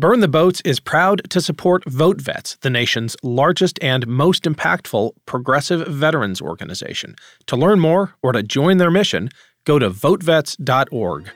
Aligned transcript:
Burn 0.00 0.20
the 0.20 0.28
Boats 0.28 0.60
is 0.60 0.78
proud 0.78 1.28
to 1.28 1.40
support 1.40 1.82
Vote 1.88 2.20
Vets, 2.20 2.54
the 2.60 2.70
nation's 2.70 3.16
largest 3.24 3.80
and 3.82 4.06
most 4.06 4.44
impactful 4.44 5.10
progressive 5.26 5.88
veterans 5.88 6.40
organization. 6.40 7.16
To 7.46 7.56
learn 7.56 7.80
more 7.80 8.14
or 8.22 8.30
to 8.30 8.44
join 8.44 8.76
their 8.76 8.92
mission, 8.92 9.28
go 9.64 9.80
to 9.80 9.90
votevets.org. 9.90 11.30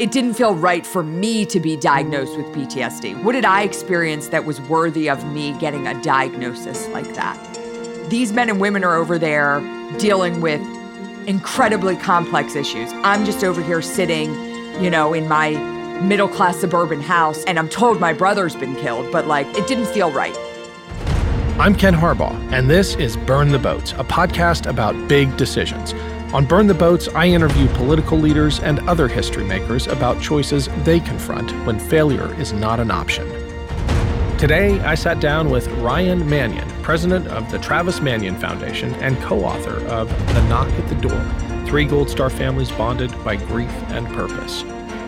It 0.00 0.10
didn't 0.10 0.34
feel 0.34 0.56
right 0.56 0.84
for 0.84 1.04
me 1.04 1.46
to 1.46 1.60
be 1.60 1.76
diagnosed 1.76 2.36
with 2.36 2.46
PTSD. 2.46 3.22
What 3.22 3.34
did 3.34 3.44
I 3.44 3.62
experience 3.62 4.26
that 4.30 4.44
was 4.44 4.60
worthy 4.62 5.08
of 5.08 5.24
me 5.32 5.56
getting 5.60 5.86
a 5.86 6.02
diagnosis 6.02 6.88
like 6.88 7.14
that? 7.14 7.38
These 8.10 8.32
men 8.32 8.50
and 8.50 8.60
women 8.60 8.82
are 8.82 8.96
over 8.96 9.20
there 9.20 9.60
dealing 10.00 10.40
with 10.40 10.60
incredibly 11.28 11.94
complex 11.94 12.56
issues. 12.56 12.90
I'm 13.04 13.24
just 13.24 13.44
over 13.44 13.62
here 13.62 13.82
sitting, 13.82 14.34
you 14.82 14.90
know, 14.90 15.14
in 15.14 15.28
my 15.28 15.74
middle 16.04 16.28
class 16.28 16.58
suburban 16.58 17.00
house, 17.00 17.42
and 17.44 17.58
I'm 17.58 17.68
told 17.68 17.98
my 17.98 18.12
brother's 18.12 18.54
been 18.54 18.76
killed, 18.76 19.10
but 19.10 19.26
like 19.26 19.46
it 19.56 19.66
didn't 19.66 19.86
feel 19.86 20.12
right. 20.12 20.36
I'm 21.58 21.74
Ken 21.74 21.94
Harbaugh, 21.94 22.34
and 22.52 22.68
this 22.68 22.94
is 22.96 23.16
Burn 23.16 23.48
the 23.48 23.58
Boats, 23.58 23.92
a 23.92 24.04
podcast 24.04 24.68
about 24.68 25.08
big 25.08 25.36
decisions. 25.36 25.94
On 26.34 26.44
Burn 26.44 26.66
the 26.66 26.74
Boats, 26.74 27.08
I 27.08 27.26
interview 27.26 27.68
political 27.68 28.18
leaders 28.18 28.58
and 28.60 28.80
other 28.88 29.08
history 29.08 29.44
makers 29.44 29.86
about 29.86 30.20
choices 30.20 30.68
they 30.82 31.00
confront 31.00 31.52
when 31.64 31.78
failure 31.78 32.34
is 32.40 32.52
not 32.52 32.80
an 32.80 32.90
option. 32.90 33.26
Today, 34.36 34.80
I 34.80 34.96
sat 34.96 35.20
down 35.20 35.48
with 35.48 35.68
Ryan 35.78 36.28
Manion, 36.28 36.68
president 36.82 37.28
of 37.28 37.50
the 37.50 37.58
Travis 37.60 38.00
Manion 38.00 38.34
Foundation 38.34 38.92
and 38.96 39.16
co 39.18 39.44
author 39.44 39.76
of 39.86 40.08
The 40.34 40.48
Knock 40.48 40.68
at 40.68 40.88
the 40.88 41.08
Door 41.08 41.24
Three 41.66 41.86
Gold 41.86 42.10
Star 42.10 42.28
Families 42.28 42.70
Bonded 42.72 43.12
by 43.24 43.36
Grief 43.36 43.72
and 43.88 44.06
Purpose. 44.08 44.64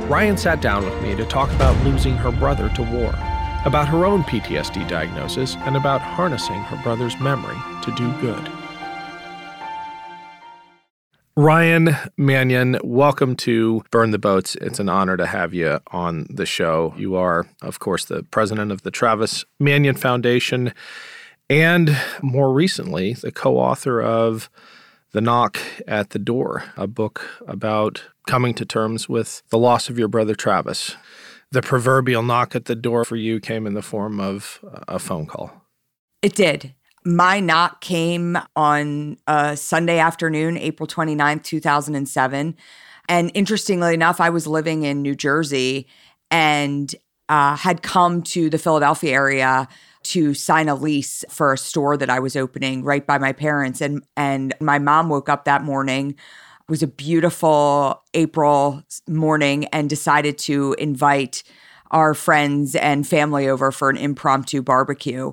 Ryan 0.09 0.37
sat 0.37 0.63
down 0.63 0.85
with 0.85 1.03
me 1.03 1.17
to 1.17 1.25
talk 1.25 1.51
about 1.51 1.77
losing 1.85 2.17
her 2.17 2.31
brother 2.31 2.69
to 2.77 2.83
war, 2.83 3.11
about 3.65 3.89
her 3.89 4.07
own 4.07 4.23
PTSD 4.23 4.87
diagnosis, 4.89 5.57
and 5.57 5.77
about 5.77 6.01
harnessing 6.01 6.61
her 6.63 6.81
brother's 6.85 7.19
memory 7.19 7.57
to 7.83 7.91
do 7.97 8.13
good. 8.21 8.49
Ryan 11.37 11.97
Manion, 12.17 12.79
welcome 12.85 13.35
to 13.35 13.83
Burn 13.91 14.13
the 14.13 14.19
Boats. 14.21 14.55
It's 14.61 14.79
an 14.79 14.89
honor 14.89 15.17
to 15.17 15.27
have 15.27 15.53
you 15.53 15.81
on 15.89 16.29
the 16.31 16.47
show. 16.47 16.95
You 16.97 17.17
are, 17.17 17.49
of 17.61 17.81
course, 17.81 18.05
the 18.05 18.23
president 18.23 18.71
of 18.71 18.83
the 18.83 18.93
Travis 18.93 19.45
Manion 19.59 19.97
Foundation 19.97 20.73
and 21.51 21.97
more 22.23 22.53
recently, 22.53 23.15
the 23.15 23.33
co 23.33 23.59
author 23.59 24.01
of 24.01 24.49
The 25.11 25.21
Knock 25.21 25.59
at 25.89 26.11
the 26.11 26.21
Door, 26.21 26.63
a 26.77 26.87
book 26.87 27.43
about 27.47 28.05
coming 28.27 28.55
to 28.55 28.65
terms 28.65 29.09
with 29.09 29.43
the 29.51 29.59
loss 29.59 29.89
of 29.89 29.99
your 29.99 30.09
brother 30.09 30.35
Travis. 30.35 30.97
The 31.53 31.63
proverbial 31.63 32.23
knock 32.23 32.57
at 32.57 32.65
the 32.65 32.75
door 32.75 33.05
for 33.05 33.17
you 33.17 33.41
came 33.41 33.67
in 33.67 33.75
the 33.75 33.83
form 33.83 34.21
of 34.21 34.65
a 34.89 34.99
phone 34.99 35.27
call. 35.27 35.63
It 36.23 36.35
did. 36.35 36.75
My 37.05 37.39
knock 37.39 37.81
came 37.81 38.37
on 38.57 39.17
a 39.29 39.57
Sunday 39.57 40.01
afternoon, 40.01 40.59
April 40.59 40.89
29th, 40.89 41.45
2007. 41.45 42.57
And 43.09 43.31
interestingly 43.35 43.95
enough, 43.95 44.21
I 44.21 44.31
was 44.31 44.49
living 44.49 44.83
in 44.83 45.03
New 45.03 45.15
Jersey 45.15 45.87
and 46.33 46.93
uh, 47.29 47.55
had 47.55 47.83
come 47.83 48.23
to 48.23 48.51
the 48.51 48.59
Philadelphia 48.59 49.13
area 49.13 49.69
to 50.03 50.35
sign 50.35 50.69
a 50.69 50.75
lease 50.75 51.25
for 51.29 51.53
a 51.53 51.59
store 51.59 51.97
that 51.97 52.11
I 52.11 52.19
was 52.19 52.37
opening 52.37 52.83
right 52.83 53.07
by 53.07 53.19
my 53.19 53.33
parents. 53.33 53.81
And 53.81 54.05
and 54.17 54.55
my 54.61 54.79
mom 54.79 55.09
woke 55.09 55.29
up 55.29 55.45
that 55.45 55.63
morning 55.63 56.17
was 56.69 56.83
a 56.83 56.89
beautiful 56.89 58.03
April 58.15 58.83
morning 59.09 59.67
and 59.67 59.89
decided 59.89 60.37
to 60.39 60.75
invite 60.79 61.43
our 61.91 62.15
friends 62.15 62.75
and 62.75 63.07
family 63.07 63.49
over 63.49 63.71
for 63.71 63.89
an 63.89 63.97
impromptu 63.97 64.63
barbecue. 64.63 65.33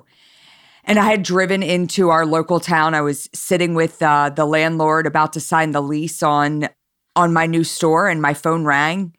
And 0.84 0.98
I 0.98 1.06
had 1.06 1.22
driven 1.22 1.62
into 1.62 2.10
our 2.10 2.24
local 2.24 2.60
town. 2.60 2.94
I 2.94 3.00
was 3.00 3.28
sitting 3.34 3.74
with 3.74 4.00
uh, 4.02 4.30
the 4.30 4.44
landlord 4.44 5.06
about 5.06 5.32
to 5.32 5.40
sign 5.40 5.72
the 5.72 5.82
lease 5.82 6.22
on 6.22 6.68
on 7.16 7.32
my 7.32 7.46
new 7.46 7.62
store, 7.62 8.08
and 8.08 8.20
my 8.20 8.34
phone 8.34 8.64
rang. 8.64 9.14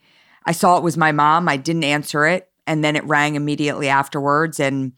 I 0.45 0.51
saw 0.51 0.77
it 0.77 0.83
was 0.83 0.97
my 0.97 1.13
mom. 1.13 1.47
I 1.47 1.55
didn't 1.55 1.85
answer 1.85 2.25
it, 2.25 2.51
and 2.67 2.83
then 2.83 2.97
it 2.97 3.05
rang 3.05 3.35
immediately 3.35 3.87
afterwards, 3.87 4.59
and 4.59 4.91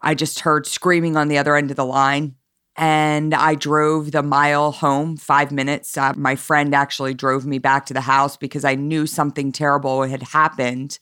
I 0.00 0.14
just 0.14 0.40
heard 0.40 0.66
screaming 0.66 1.16
on 1.16 1.28
the 1.28 1.38
other 1.38 1.54
end 1.54 1.70
of 1.70 1.76
the 1.76 1.86
line 1.86 2.34
and 2.76 3.34
I 3.34 3.54
drove 3.54 4.12
the 4.12 4.22
mile 4.22 4.72
home, 4.72 5.16
five 5.16 5.52
minutes. 5.52 5.96
Uh, 5.96 6.14
my 6.16 6.36
friend 6.36 6.74
actually 6.74 7.14
drove 7.14 7.44
me 7.44 7.58
back 7.58 7.86
to 7.86 7.94
the 7.94 8.00
house 8.00 8.36
because 8.36 8.64
I 8.64 8.74
knew 8.74 9.06
something 9.06 9.52
terrible 9.52 10.02
had 10.02 10.22
happened. 10.22 10.98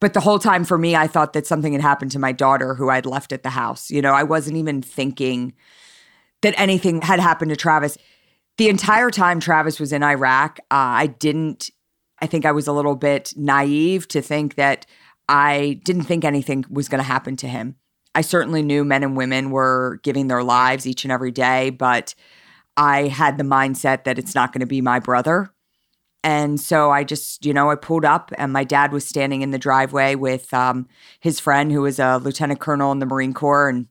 But 0.00 0.14
the 0.14 0.20
whole 0.20 0.38
time 0.38 0.64
for 0.64 0.78
me, 0.78 0.94
I 0.96 1.06
thought 1.06 1.32
that 1.32 1.46
something 1.46 1.72
had 1.72 1.82
happened 1.82 2.12
to 2.12 2.18
my 2.18 2.32
daughter 2.32 2.74
who 2.74 2.88
I'd 2.90 3.06
left 3.06 3.32
at 3.32 3.42
the 3.42 3.50
house. 3.50 3.90
You 3.90 4.02
know, 4.02 4.12
I 4.12 4.22
wasn't 4.22 4.56
even 4.56 4.82
thinking 4.82 5.54
that 6.42 6.54
anything 6.56 7.02
had 7.02 7.20
happened 7.20 7.50
to 7.50 7.56
Travis. 7.56 7.98
The 8.58 8.68
entire 8.68 9.10
time 9.10 9.40
Travis 9.40 9.80
was 9.80 9.92
in 9.92 10.02
Iraq, 10.02 10.58
uh, 10.70 11.00
I 11.02 11.06
didn't, 11.06 11.70
I 12.20 12.26
think 12.26 12.44
I 12.44 12.52
was 12.52 12.66
a 12.66 12.72
little 12.72 12.96
bit 12.96 13.32
naive 13.36 14.06
to 14.08 14.20
think 14.20 14.56
that 14.56 14.86
I 15.28 15.80
didn't 15.84 16.04
think 16.04 16.24
anything 16.24 16.64
was 16.68 16.88
going 16.88 16.98
to 16.98 17.04
happen 17.04 17.36
to 17.36 17.48
him. 17.48 17.76
I 18.14 18.20
certainly 18.20 18.62
knew 18.62 18.84
men 18.84 19.02
and 19.02 19.16
women 19.16 19.50
were 19.50 20.00
giving 20.02 20.28
their 20.28 20.42
lives 20.42 20.86
each 20.86 21.04
and 21.04 21.12
every 21.12 21.30
day, 21.30 21.70
but 21.70 22.14
I 22.76 23.08
had 23.08 23.38
the 23.38 23.44
mindset 23.44 24.04
that 24.04 24.18
it's 24.18 24.34
not 24.34 24.52
going 24.52 24.60
to 24.60 24.66
be 24.66 24.80
my 24.80 24.98
brother. 24.98 25.52
And 26.24 26.60
so 26.60 26.90
I 26.90 27.04
just, 27.04 27.44
you 27.44 27.52
know, 27.52 27.70
I 27.70 27.74
pulled 27.74 28.04
up 28.04 28.32
and 28.38 28.52
my 28.52 28.64
dad 28.64 28.92
was 28.92 29.04
standing 29.04 29.42
in 29.42 29.50
the 29.50 29.58
driveway 29.58 30.14
with 30.14 30.52
um, 30.54 30.86
his 31.18 31.40
friend 31.40 31.72
who 31.72 31.82
was 31.82 31.98
a 31.98 32.18
lieutenant 32.18 32.60
colonel 32.60 32.92
in 32.92 33.00
the 33.00 33.06
Marine 33.06 33.34
Corps. 33.34 33.68
And 33.68 33.88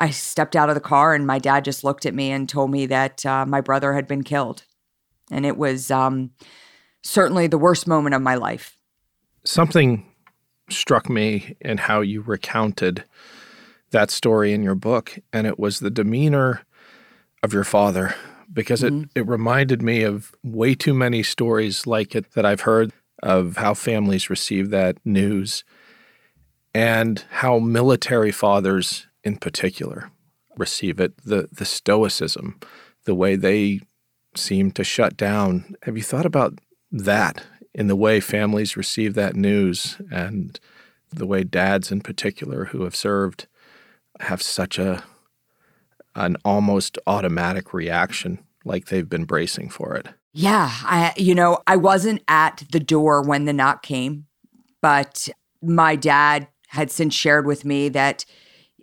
I 0.00 0.10
stepped 0.10 0.56
out 0.56 0.68
of 0.68 0.74
the 0.74 0.80
car 0.80 1.14
and 1.14 1.26
my 1.26 1.38
dad 1.38 1.64
just 1.64 1.84
looked 1.84 2.06
at 2.06 2.14
me 2.14 2.32
and 2.32 2.48
told 2.48 2.70
me 2.70 2.86
that 2.86 3.24
uh, 3.24 3.46
my 3.46 3.60
brother 3.60 3.94
had 3.94 4.08
been 4.08 4.24
killed. 4.24 4.64
And 5.30 5.46
it 5.46 5.56
was 5.56 5.92
um, 5.92 6.32
certainly 7.04 7.46
the 7.46 7.58
worst 7.58 7.86
moment 7.86 8.16
of 8.16 8.22
my 8.22 8.34
life. 8.34 8.76
Something 9.44 10.06
struck 10.68 11.08
me 11.08 11.56
in 11.60 11.78
how 11.78 12.00
you 12.00 12.20
recounted 12.20 13.04
that 13.90 14.10
story 14.10 14.52
in 14.52 14.62
your 14.62 14.74
book, 14.74 15.18
and 15.32 15.46
it 15.46 15.58
was 15.58 15.80
the 15.80 15.90
demeanor 15.90 16.62
of 17.42 17.52
your 17.52 17.64
father 17.64 18.14
because 18.52 18.82
mm-hmm. 18.82 19.02
it, 19.02 19.20
it 19.20 19.26
reminded 19.26 19.82
me 19.82 20.02
of 20.02 20.34
way 20.42 20.74
too 20.74 20.94
many 20.94 21.22
stories 21.22 21.86
like 21.86 22.14
it 22.14 22.32
that 22.32 22.44
I've 22.44 22.62
heard 22.62 22.92
of 23.22 23.56
how 23.56 23.74
families 23.74 24.30
receive 24.30 24.70
that 24.70 24.98
news 25.04 25.64
and 26.74 27.24
how 27.30 27.58
military 27.58 28.32
fathers 28.32 29.06
in 29.24 29.36
particular 29.36 30.10
receive 30.56 31.00
it 31.00 31.16
the 31.24 31.48
the 31.52 31.64
stoicism 31.64 32.58
the 33.04 33.14
way 33.14 33.36
they 33.36 33.80
seem 34.34 34.70
to 34.70 34.84
shut 34.84 35.16
down 35.16 35.74
have 35.82 35.96
you 35.96 36.02
thought 36.02 36.26
about 36.26 36.58
that 36.90 37.44
in 37.74 37.86
the 37.88 37.96
way 37.96 38.20
families 38.20 38.76
receive 38.76 39.14
that 39.14 39.36
news 39.36 40.00
and 40.10 40.60
the 41.10 41.26
way 41.26 41.42
dads 41.42 41.90
in 41.90 42.00
particular 42.00 42.66
who 42.66 42.82
have 42.82 42.96
served 42.96 43.46
have 44.20 44.42
such 44.42 44.78
a 44.78 45.02
an 46.16 46.36
almost 46.44 46.98
automatic 47.06 47.72
reaction 47.72 48.38
like 48.64 48.86
they've 48.86 49.08
been 49.08 49.24
bracing 49.24 49.68
for 49.68 49.94
it. 49.94 50.08
Yeah, 50.32 50.70
I 50.82 51.12
you 51.16 51.34
know, 51.34 51.58
I 51.66 51.76
wasn't 51.76 52.22
at 52.28 52.64
the 52.70 52.80
door 52.80 53.22
when 53.22 53.44
the 53.44 53.52
knock 53.52 53.82
came, 53.82 54.26
but 54.80 55.28
my 55.62 55.96
dad 55.96 56.48
had 56.68 56.90
since 56.90 57.14
shared 57.14 57.46
with 57.46 57.64
me 57.64 57.88
that 57.88 58.24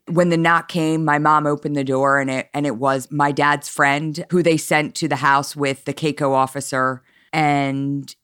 when 0.09 0.29
the 0.29 0.37
knock 0.37 0.67
came, 0.69 1.03
my 1.03 1.19
mom 1.19 1.45
opened 1.45 1.75
the 1.75 1.83
door 1.83 2.19
and 2.19 2.29
it 2.29 2.49
and 2.53 2.65
it 2.65 2.77
was 2.77 3.07
my 3.11 3.31
dad's 3.31 3.69
friend 3.69 4.25
who 4.31 4.41
they 4.41 4.57
sent 4.57 4.95
to 4.95 5.07
the 5.07 5.17
house 5.17 5.55
with 5.55 5.85
the 5.85 5.93
CACO 5.93 6.33
officer 6.33 7.03
and 7.31 8.15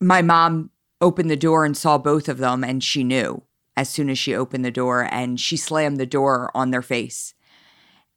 my 0.00 0.22
mom 0.22 0.70
opened 1.00 1.30
the 1.30 1.36
door 1.36 1.64
and 1.64 1.76
saw 1.76 1.98
both 1.98 2.28
of 2.28 2.38
them 2.38 2.62
and 2.62 2.84
she 2.84 3.04
knew 3.04 3.42
as 3.76 3.88
soon 3.88 4.10
as 4.10 4.18
she 4.18 4.34
opened 4.34 4.64
the 4.64 4.70
door 4.70 5.08
and 5.10 5.38
she 5.38 5.56
slammed 5.56 5.98
the 5.98 6.06
door 6.06 6.50
on 6.54 6.70
their 6.70 6.82
face. 6.82 7.34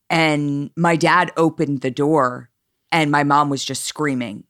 And 0.10 0.72
my 0.76 0.96
dad 0.96 1.32
opened 1.38 1.82
the 1.82 1.92
door 1.92 2.50
and 2.92 3.12
my 3.12 3.24
mom 3.24 3.50
was 3.50 3.64
just 3.64 3.86
screaming. 3.86 4.44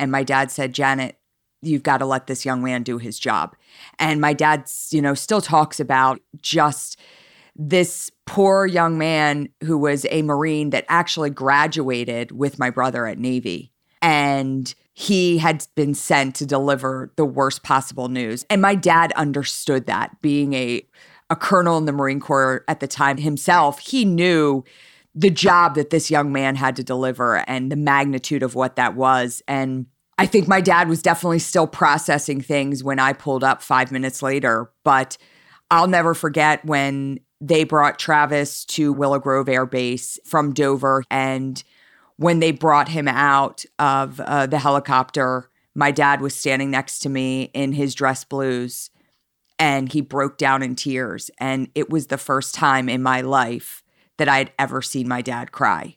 And 0.00 0.10
my 0.10 0.24
dad 0.24 0.50
said, 0.50 0.72
Janet, 0.72 1.18
you've 1.62 1.82
got 1.82 1.98
to 1.98 2.06
let 2.06 2.26
this 2.26 2.44
young 2.44 2.62
man 2.62 2.82
do 2.82 2.98
his 2.98 3.18
job. 3.18 3.56
And 3.98 4.20
my 4.20 4.32
dad, 4.32 4.70
you 4.90 5.00
know, 5.00 5.14
still 5.14 5.40
talks 5.40 5.80
about 5.80 6.20
just 6.40 6.98
this 7.56 8.10
poor 8.26 8.66
young 8.66 8.98
man 8.98 9.48
who 9.62 9.78
was 9.78 10.06
a 10.10 10.22
Marine 10.22 10.70
that 10.70 10.84
actually 10.88 11.30
graduated 11.30 12.32
with 12.32 12.58
my 12.58 12.70
brother 12.70 13.06
at 13.06 13.18
Navy. 13.18 13.72
And 14.02 14.74
he 14.94 15.38
had 15.38 15.66
been 15.74 15.92
sent 15.92 16.36
to 16.36 16.46
deliver 16.46 17.12
the 17.16 17.24
worst 17.24 17.64
possible 17.64 18.08
news. 18.08 18.46
And 18.48 18.62
my 18.62 18.76
dad 18.76 19.12
understood 19.12 19.86
that 19.86 20.20
being 20.22 20.54
a 20.54 20.86
a 21.30 21.36
colonel 21.36 21.78
in 21.78 21.86
the 21.86 21.92
Marine 21.92 22.20
Corps 22.20 22.64
at 22.68 22.80
the 22.80 22.86
time 22.86 23.16
himself, 23.16 23.78
he 23.78 24.04
knew 24.04 24.62
the 25.14 25.30
job 25.30 25.74
that 25.74 25.90
this 25.90 26.10
young 26.10 26.32
man 26.32 26.54
had 26.54 26.76
to 26.76 26.84
deliver 26.84 27.36
and 27.48 27.72
the 27.72 27.76
magnitude 27.76 28.42
of 28.42 28.54
what 28.54 28.76
that 28.76 28.94
was. 28.94 29.42
And 29.48 29.86
I 30.18 30.26
think 30.26 30.46
my 30.48 30.60
dad 30.60 30.88
was 30.88 31.02
definitely 31.02 31.38
still 31.38 31.66
processing 31.66 32.40
things 32.42 32.84
when 32.84 32.98
I 32.98 33.14
pulled 33.14 33.42
up 33.42 33.62
five 33.62 33.90
minutes 33.90 34.22
later. 34.22 34.70
But 34.84 35.16
I'll 35.70 35.88
never 35.88 36.14
forget 36.14 36.64
when 36.64 37.20
they 37.40 37.64
brought 37.64 37.98
Travis 37.98 38.64
to 38.66 38.92
Willow 38.92 39.18
Grove 39.18 39.48
Air 39.48 39.66
Base 39.66 40.18
from 40.26 40.52
Dover. 40.52 41.04
And 41.10 41.64
when 42.16 42.40
they 42.40 42.52
brought 42.52 42.88
him 42.88 43.08
out 43.08 43.64
of 43.78 44.20
uh, 44.20 44.46
the 44.46 44.58
helicopter, 44.58 45.50
my 45.74 45.90
dad 45.90 46.20
was 46.20 46.34
standing 46.34 46.70
next 46.70 47.00
to 47.00 47.08
me 47.08 47.50
in 47.54 47.72
his 47.72 47.94
dress 47.94 48.24
blues 48.24 48.90
and 49.58 49.92
he 49.92 50.00
broke 50.00 50.38
down 50.38 50.62
in 50.62 50.74
tears. 50.74 51.30
And 51.38 51.68
it 51.74 51.90
was 51.90 52.08
the 52.08 52.18
first 52.18 52.54
time 52.54 52.88
in 52.88 53.02
my 53.02 53.20
life 53.20 53.82
that 54.16 54.28
I'd 54.28 54.52
ever 54.58 54.82
seen 54.82 55.08
my 55.08 55.22
dad 55.22 55.52
cry. 55.52 55.96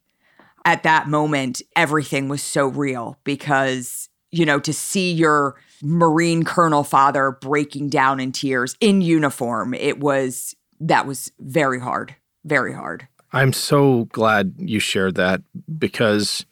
At 0.65 0.83
that 0.83 1.07
moment, 1.07 1.61
everything 1.75 2.27
was 2.27 2.41
so 2.41 2.67
real 2.67 3.17
because, 3.23 4.09
you 4.31 4.45
know, 4.45 4.59
to 4.59 4.73
see 4.73 5.13
your 5.13 5.55
Marine 5.81 6.43
Colonel 6.43 6.83
father 6.83 7.37
breaking 7.39 7.89
down 7.89 8.19
in 8.19 8.31
tears 8.31 8.75
in 8.79 9.01
uniform, 9.01 9.73
it 9.73 9.99
was, 9.99 10.55
that 10.79 11.05
was 11.05 11.31
very 11.39 11.79
hard, 11.79 12.15
very 12.43 12.73
hard. 12.73 13.07
I'm 13.33 13.53
so 13.53 14.05
glad 14.05 14.53
you 14.57 14.79
shared 14.79 15.15
that 15.15 15.41
because 15.77 16.45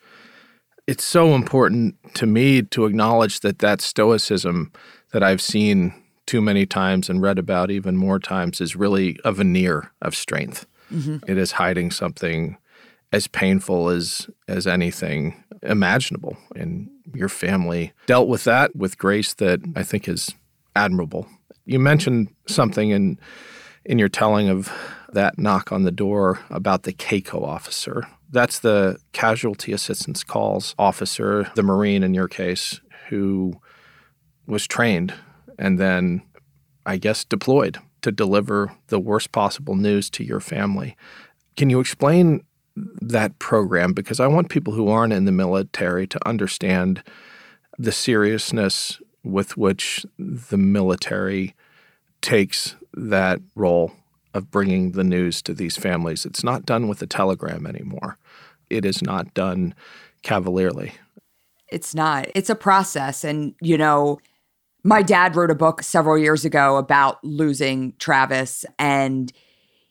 it's 0.88 1.04
so 1.04 1.34
important 1.34 1.96
to 2.16 2.26
me 2.26 2.62
to 2.62 2.86
acknowledge 2.86 3.40
that 3.42 3.60
that 3.60 3.82
stoicism 3.82 4.72
that 5.12 5.24
I've 5.24 5.42
seen 5.42 5.94
too 6.26 6.42
many 6.42 6.66
times 6.66 7.10
and 7.10 7.22
read 7.22 7.40
about 7.40 7.72
even 7.72 7.96
more 7.96 8.20
times 8.20 8.60
is 8.60 8.76
really 8.76 9.18
a 9.24 9.32
veneer 9.32 9.92
of 10.02 10.16
strength. 10.16 10.66
Mm-hmm. 10.92 11.30
It 11.30 11.38
is 11.38 11.54
hiding 11.54 11.92
something 11.92 12.58
as 13.12 13.28
painful 13.28 13.90
as 13.90 14.28
as 14.48 14.68
anything 14.68 15.42
imaginable 15.62 16.38
and 16.56 16.90
your 17.14 17.30
family 17.30 17.94
dealt 18.08 18.28
with 18.28 18.44
that 18.44 18.76
with 18.76 18.98
grace 18.98 19.34
that 19.36 19.62
I 19.76 19.84
think 19.84 20.08
is 20.08 20.34
admirable. 20.76 21.28
You 21.66 21.80
mentioned 21.80 22.30
something 22.48 22.90
in 22.90 23.20
in 23.86 24.00
your 24.00 24.10
telling 24.10 24.50
of 24.50 24.72
that 25.16 25.40
knock 25.40 25.72
on 25.72 25.84
the 25.84 25.92
door 25.92 26.40
about 26.50 26.84
the 26.84 26.94
CACO 26.94 27.44
officer. 27.44 28.08
That's 28.30 28.60
the 28.60 28.98
casualty 29.14 29.74
assistance 29.74 30.24
calls 30.24 30.76
officer, 30.78 31.52
the 31.56 31.64
Marine 31.64 32.04
in 32.04 32.14
your 32.14 32.28
case, 32.28 32.82
who 33.10 33.60
was 34.46 34.68
trained 34.68 35.14
and 35.58 35.80
then 35.80 36.22
I 36.86 36.98
guess 36.98 37.24
deployed 37.24 37.80
to 38.02 38.12
deliver 38.12 38.74
the 38.88 39.00
worst 39.00 39.32
possible 39.32 39.76
news 39.76 40.10
to 40.12 40.24
your 40.24 40.40
family. 40.40 40.96
Can 41.58 41.70
you 41.70 41.80
explain 41.80 42.44
that 42.76 43.40
program? 43.40 43.94
Because 43.94 44.20
I 44.20 44.28
want 44.28 44.50
people 44.50 44.74
who 44.74 44.90
aren't 44.90 45.14
in 45.14 45.26
the 45.26 45.32
military 45.32 46.06
to 46.08 46.28
understand 46.28 47.02
the 47.80 47.92
seriousness 47.92 49.02
with 49.24 49.58
which 49.58 50.06
the 50.20 50.58
military 50.58 51.56
takes 52.22 52.76
that 52.94 53.40
role 53.56 53.94
of 54.36 54.52
bringing 54.52 54.92
the 54.92 55.04
news 55.04 55.42
to 55.42 55.54
these 55.54 55.78
families. 55.78 56.26
It's 56.26 56.44
not 56.44 56.66
done 56.66 56.88
with 56.90 57.02
a 57.02 57.08
telegram 57.08 57.66
anymore. 57.66 58.18
It 58.70 58.84
is 58.84 59.02
not 59.02 59.34
done 59.34 59.74
cavalierly. 60.24 60.94
It's 61.70 61.96
not. 61.96 62.28
It's 62.36 62.50
a 62.50 62.56
process. 62.56 63.24
And, 63.24 63.56
you 63.62 63.78
know, 63.78 64.20
my 64.84 65.02
dad 65.02 65.36
wrote 65.36 65.52
a 65.52 65.56
book 65.56 65.82
several 65.82 66.18
years 66.18 66.44
ago 66.44 66.76
about 66.76 67.24
losing 67.24 67.94
Travis. 67.98 68.66
And 68.78 69.32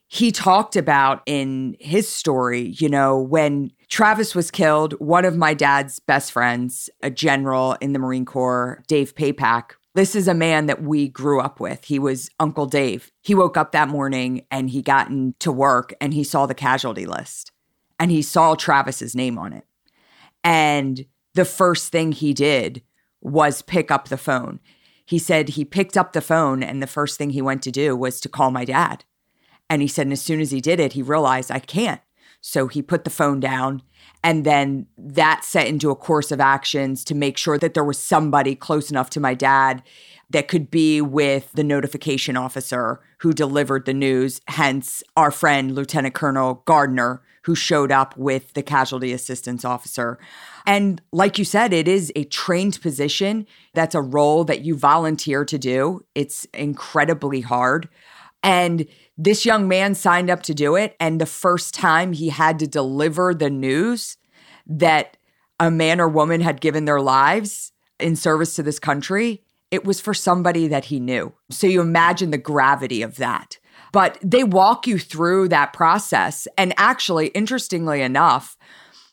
he 0.08 0.30
talked 0.30 0.76
about 0.76 1.22
in 1.24 1.74
his 1.80 2.06
story, 2.06 2.74
you 2.78 2.90
know, 2.90 3.18
when 3.18 3.72
Travis 3.88 4.34
was 4.34 4.50
killed, 4.50 4.92
one 5.00 5.24
of 5.24 5.36
my 5.36 5.54
dad's 5.54 6.00
best 6.00 6.32
friends, 6.32 6.90
a 7.02 7.10
general 7.10 7.76
in 7.80 7.94
the 7.94 7.98
Marine 7.98 8.26
Corps, 8.26 8.82
Dave 8.88 9.14
Papak, 9.14 9.72
this 9.94 10.14
is 10.14 10.28
a 10.28 10.34
man 10.34 10.66
that 10.66 10.82
we 10.82 11.08
grew 11.08 11.40
up 11.40 11.60
with. 11.60 11.84
He 11.84 11.98
was 11.98 12.30
Uncle 12.40 12.66
Dave. 12.66 13.10
He 13.22 13.34
woke 13.34 13.56
up 13.56 13.72
that 13.72 13.88
morning 13.88 14.46
and 14.50 14.70
he 14.70 14.82
got 14.82 15.08
into 15.08 15.52
work 15.52 15.94
and 16.00 16.12
he 16.12 16.24
saw 16.24 16.46
the 16.46 16.54
casualty 16.54 17.06
list 17.06 17.52
and 17.98 18.10
he 18.10 18.22
saw 18.22 18.54
Travis's 18.54 19.14
name 19.14 19.38
on 19.38 19.52
it. 19.52 19.64
And 20.42 21.06
the 21.34 21.44
first 21.44 21.90
thing 21.92 22.12
he 22.12 22.34
did 22.34 22.82
was 23.20 23.62
pick 23.62 23.90
up 23.90 24.08
the 24.08 24.18
phone 24.18 24.60
he 25.06 25.18
said 25.18 25.50
he 25.50 25.64
picked 25.64 25.96
up 25.96 26.12
the 26.12 26.20
phone 26.20 26.62
and 26.62 26.82
the 26.82 26.86
first 26.86 27.18
thing 27.18 27.30
he 27.30 27.42
went 27.42 27.62
to 27.62 27.70
do 27.70 27.94
was 27.94 28.20
to 28.20 28.28
call 28.28 28.50
my 28.50 28.64
dad. 28.64 29.04
And 29.68 29.82
he 29.82 29.88
said, 29.88 30.06
and 30.06 30.12
as 30.12 30.22
soon 30.22 30.40
as 30.40 30.50
he 30.50 30.60
did 30.60 30.80
it, 30.80 30.94
he 30.94 31.02
realized 31.02 31.50
I 31.50 31.58
can't. 31.58 32.00
So 32.40 32.68
he 32.68 32.82
put 32.82 33.04
the 33.04 33.10
phone 33.10 33.40
down. 33.40 33.82
And 34.22 34.44
then 34.44 34.86
that 34.96 35.44
set 35.44 35.66
into 35.66 35.90
a 35.90 35.96
course 35.96 36.32
of 36.32 36.40
actions 36.40 37.04
to 37.04 37.14
make 37.14 37.36
sure 37.36 37.58
that 37.58 37.74
there 37.74 37.84
was 37.84 37.98
somebody 37.98 38.54
close 38.54 38.90
enough 38.90 39.10
to 39.10 39.20
my 39.20 39.34
dad 39.34 39.82
that 40.30 40.48
could 40.48 40.70
be 40.70 41.00
with 41.00 41.52
the 41.52 41.62
notification 41.62 42.36
officer 42.36 43.00
who 43.18 43.32
delivered 43.32 43.84
the 43.84 43.94
news, 43.94 44.40
hence 44.48 45.02
our 45.16 45.30
friend, 45.30 45.74
Lieutenant 45.74 46.14
Colonel 46.14 46.62
Gardner, 46.64 47.22
who 47.42 47.54
showed 47.54 47.92
up 47.92 48.16
with 48.16 48.54
the 48.54 48.62
casualty 48.62 49.12
assistance 49.12 49.64
officer. 49.64 50.18
And 50.66 51.02
like 51.12 51.38
you 51.38 51.44
said, 51.44 51.74
it 51.74 51.86
is 51.86 52.10
a 52.16 52.24
trained 52.24 52.80
position. 52.80 53.46
That's 53.74 53.94
a 53.94 54.00
role 54.00 54.44
that 54.44 54.64
you 54.64 54.76
volunteer 54.76 55.44
to 55.44 55.58
do. 55.58 56.04
It's 56.14 56.46
incredibly 56.54 57.42
hard. 57.42 57.88
And 58.42 58.86
this 59.16 59.46
young 59.46 59.68
man 59.68 59.94
signed 59.94 60.30
up 60.30 60.42
to 60.44 60.54
do 60.54 60.76
it. 60.76 60.96
And 60.98 61.20
the 61.20 61.26
first 61.26 61.74
time 61.74 62.12
he 62.12 62.28
had 62.30 62.58
to 62.58 62.66
deliver 62.66 63.34
the 63.34 63.50
news 63.50 64.16
that 64.66 65.16
a 65.60 65.70
man 65.70 66.00
or 66.00 66.08
woman 66.08 66.40
had 66.40 66.60
given 66.60 66.84
their 66.84 67.00
lives 67.00 67.72
in 68.00 68.16
service 68.16 68.54
to 68.56 68.62
this 68.62 68.78
country, 68.78 69.42
it 69.70 69.84
was 69.84 70.00
for 70.00 70.14
somebody 70.14 70.66
that 70.68 70.86
he 70.86 70.98
knew. 70.98 71.32
So 71.50 71.66
you 71.66 71.80
imagine 71.80 72.30
the 72.30 72.38
gravity 72.38 73.02
of 73.02 73.16
that. 73.16 73.58
But 73.92 74.18
they 74.22 74.42
walk 74.42 74.86
you 74.86 74.98
through 74.98 75.48
that 75.48 75.72
process. 75.72 76.48
And 76.58 76.74
actually, 76.76 77.28
interestingly 77.28 78.02
enough, 78.02 78.56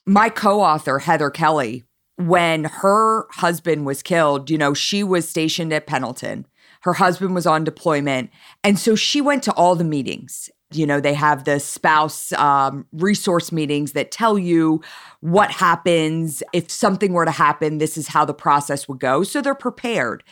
my 0.05 0.29
co 0.29 0.61
author, 0.61 0.99
Heather 0.99 1.29
Kelly, 1.29 1.83
when 2.15 2.65
her 2.65 3.27
husband 3.31 3.85
was 3.85 4.03
killed, 4.03 4.49
you 4.49 4.57
know, 4.57 4.73
she 4.73 5.03
was 5.03 5.27
stationed 5.27 5.73
at 5.73 5.87
Pendleton. 5.87 6.45
Her 6.81 6.93
husband 6.93 7.33
was 7.33 7.45
on 7.45 7.63
deployment. 7.63 8.29
And 8.63 8.77
so 8.77 8.95
she 8.95 9.21
went 9.21 9.43
to 9.43 9.53
all 9.53 9.75
the 9.75 9.83
meetings. 9.83 10.49
You 10.73 10.87
know, 10.87 11.01
they 11.01 11.13
have 11.13 11.43
the 11.43 11.59
spouse 11.59 12.31
um, 12.33 12.85
resource 12.93 13.51
meetings 13.51 13.91
that 13.91 14.09
tell 14.09 14.39
you 14.39 14.81
what 15.19 15.51
happens. 15.51 16.41
If 16.53 16.71
something 16.71 17.13
were 17.13 17.25
to 17.25 17.31
happen, 17.31 17.77
this 17.77 17.97
is 17.97 18.07
how 18.07 18.25
the 18.25 18.33
process 18.33 18.87
would 18.87 18.99
go. 18.99 19.23
So 19.23 19.41
they're 19.41 19.53
prepared. 19.53 20.23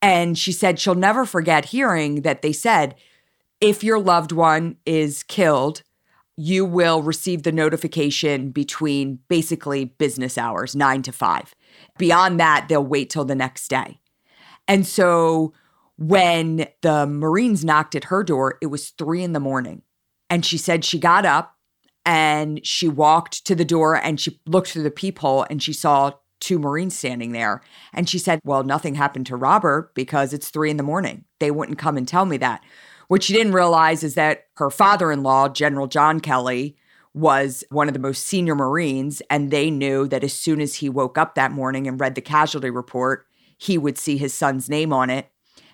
And 0.00 0.38
she 0.38 0.52
said 0.52 0.78
she'll 0.78 0.94
never 0.94 1.26
forget 1.26 1.66
hearing 1.66 2.22
that 2.22 2.42
they 2.42 2.52
said, 2.52 2.94
if 3.60 3.82
your 3.82 3.98
loved 3.98 4.30
one 4.30 4.76
is 4.86 5.24
killed, 5.24 5.82
you 6.36 6.64
will 6.64 7.02
receive 7.02 7.42
the 7.42 7.50
notification 7.50 8.50
between 8.50 9.18
basically 9.28 9.86
business 9.86 10.38
hours, 10.38 10.76
nine 10.76 11.02
to 11.02 11.10
five. 11.10 11.56
Beyond 11.98 12.38
that, 12.38 12.66
they'll 12.68 12.86
wait 12.86 13.10
till 13.10 13.24
the 13.24 13.34
next 13.34 13.66
day. 13.66 13.98
And 14.68 14.86
so 14.86 15.52
when 15.98 16.68
the 16.82 17.06
Marines 17.06 17.64
knocked 17.64 17.94
at 17.96 18.04
her 18.04 18.22
door, 18.22 18.56
it 18.62 18.66
was 18.66 18.90
three 18.90 19.22
in 19.22 19.32
the 19.32 19.40
morning. 19.40 19.82
And 20.30 20.46
she 20.46 20.56
said 20.56 20.84
she 20.84 20.98
got 20.98 21.26
up 21.26 21.56
and 22.06 22.64
she 22.64 22.88
walked 22.88 23.44
to 23.46 23.54
the 23.54 23.64
door 23.64 23.96
and 23.96 24.20
she 24.20 24.40
looked 24.46 24.70
through 24.70 24.84
the 24.84 24.90
peephole 24.90 25.44
and 25.50 25.62
she 25.62 25.72
saw 25.72 26.12
two 26.40 26.58
Marines 26.60 26.96
standing 26.96 27.32
there. 27.32 27.62
And 27.92 28.08
she 28.08 28.18
said, 28.18 28.40
Well, 28.44 28.62
nothing 28.62 28.94
happened 28.94 29.26
to 29.26 29.36
Robert 29.36 29.92
because 29.94 30.32
it's 30.32 30.50
three 30.50 30.70
in 30.70 30.76
the 30.76 30.84
morning. 30.84 31.24
They 31.40 31.50
wouldn't 31.50 31.78
come 31.78 31.96
and 31.96 32.06
tell 32.06 32.26
me 32.26 32.36
that. 32.36 32.62
What 33.08 33.24
she 33.24 33.32
didn't 33.32 33.52
realize 33.52 34.04
is 34.04 34.14
that 34.14 34.44
her 34.56 34.70
father 34.70 35.10
in 35.10 35.24
law, 35.24 35.48
General 35.48 35.88
John 35.88 36.20
Kelly, 36.20 36.76
was 37.12 37.64
one 37.70 37.88
of 37.88 37.94
the 37.94 38.00
most 38.00 38.24
senior 38.24 38.54
Marines. 38.54 39.20
And 39.30 39.50
they 39.50 39.68
knew 39.68 40.06
that 40.08 40.22
as 40.22 40.32
soon 40.32 40.60
as 40.60 40.76
he 40.76 40.88
woke 40.88 41.18
up 41.18 41.34
that 41.34 41.50
morning 41.50 41.88
and 41.88 41.98
read 41.98 42.14
the 42.14 42.20
casualty 42.20 42.70
report, 42.70 43.26
he 43.56 43.76
would 43.76 43.98
see 43.98 44.16
his 44.16 44.32
son's 44.32 44.70
name 44.70 44.92
on 44.92 45.10
it. 45.10 45.28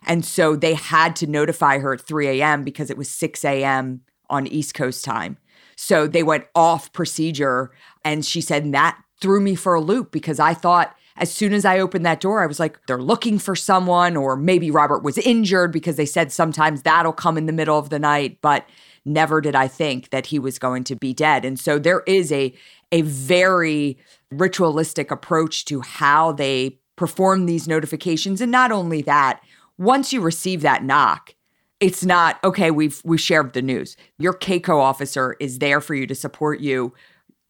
And 0.07 0.25
so 0.25 0.57
they 0.57 0.75
had 0.75 1.17
to 1.17 1.27
notify 1.27 1.79
her 1.79 1.95
at 1.95 2.01
3 2.01 2.41
a.m. 2.41 2.65
because 2.65 2.91
it 2.91 2.97
was 2.97 3.11
6 3.11 3.45
a.m. 3.45 4.03
on 4.31 4.47
East 4.47 4.75
Coast 4.75 5.05
time. 5.05 5.39
So 5.77 6.07
they 6.07 6.23
went 6.23 6.45
off 6.55 6.93
procedure. 6.93 7.73
And 8.05 8.25
she 8.25 8.41
said, 8.41 8.73
that 8.73 8.99
threw 9.21 9.41
me 9.41 9.55
for 9.55 9.75
a 9.75 9.81
loop 9.81 10.13
because 10.13 10.39
I 10.39 10.55
thought 10.55 10.95
as 11.17 11.33
soon 11.33 11.53
as 11.53 11.65
I 11.65 11.79
opened 11.79 12.05
that 12.07 12.21
door, 12.21 12.43
I 12.43 12.47
was 12.47 12.59
like, 12.59 12.79
they're 12.87 13.01
looking 13.01 13.39
for 13.39 13.55
someone, 13.55 14.17
or 14.17 14.37
maybe 14.37 14.71
Robert 14.71 15.05
was 15.05 15.17
injured 15.19 15.71
because 15.71 15.95
they 15.97 16.07
said 16.07 16.33
sometimes 16.33 16.83
that'll 16.83 17.13
come 17.13 17.39
in 17.39 17.47
the 17.47 17.53
middle 17.53 17.79
of 17.79 17.91
the 17.91 18.01
night. 18.01 18.39
But 18.41 18.69
never 19.05 19.41
did 19.41 19.55
I 19.55 19.69
think 19.69 20.11
that 20.11 20.27
he 20.27 20.39
was 20.39 20.59
going 20.59 20.83
to 20.85 20.97
be 20.97 21.13
dead. 21.13 21.45
And 21.45 21.59
so 21.59 21.79
there 21.79 22.03
is 22.07 22.33
a 22.33 22.53
a 22.91 23.03
very 23.03 23.99
ritualistic 24.31 25.11
approach 25.11 25.65
to 25.67 25.81
how 25.81 26.33
they 26.33 26.79
perform 26.97 27.47
these 27.47 27.67
notifications. 27.67 28.41
And 28.41 28.53
not 28.53 28.71
only 28.71 29.03
that, 29.03 29.41
once 29.78 30.12
you 30.12 30.21
receive 30.21 30.62
that 30.62 30.85
knock, 30.85 31.35
it's 31.81 32.04
not 32.04 32.43
okay, 32.45 32.71
we've 32.71 33.00
we 33.04 33.19
shared 33.19 33.52
the 33.52 33.62
news. 33.62 33.97
Your 34.19 34.33
CACO 34.33 34.78
officer 34.78 35.37
is 35.40 35.59
there 35.59 35.81
for 35.81 35.95
you 35.95 36.07
to 36.07 36.14
support 36.14 36.61
you 36.61 36.95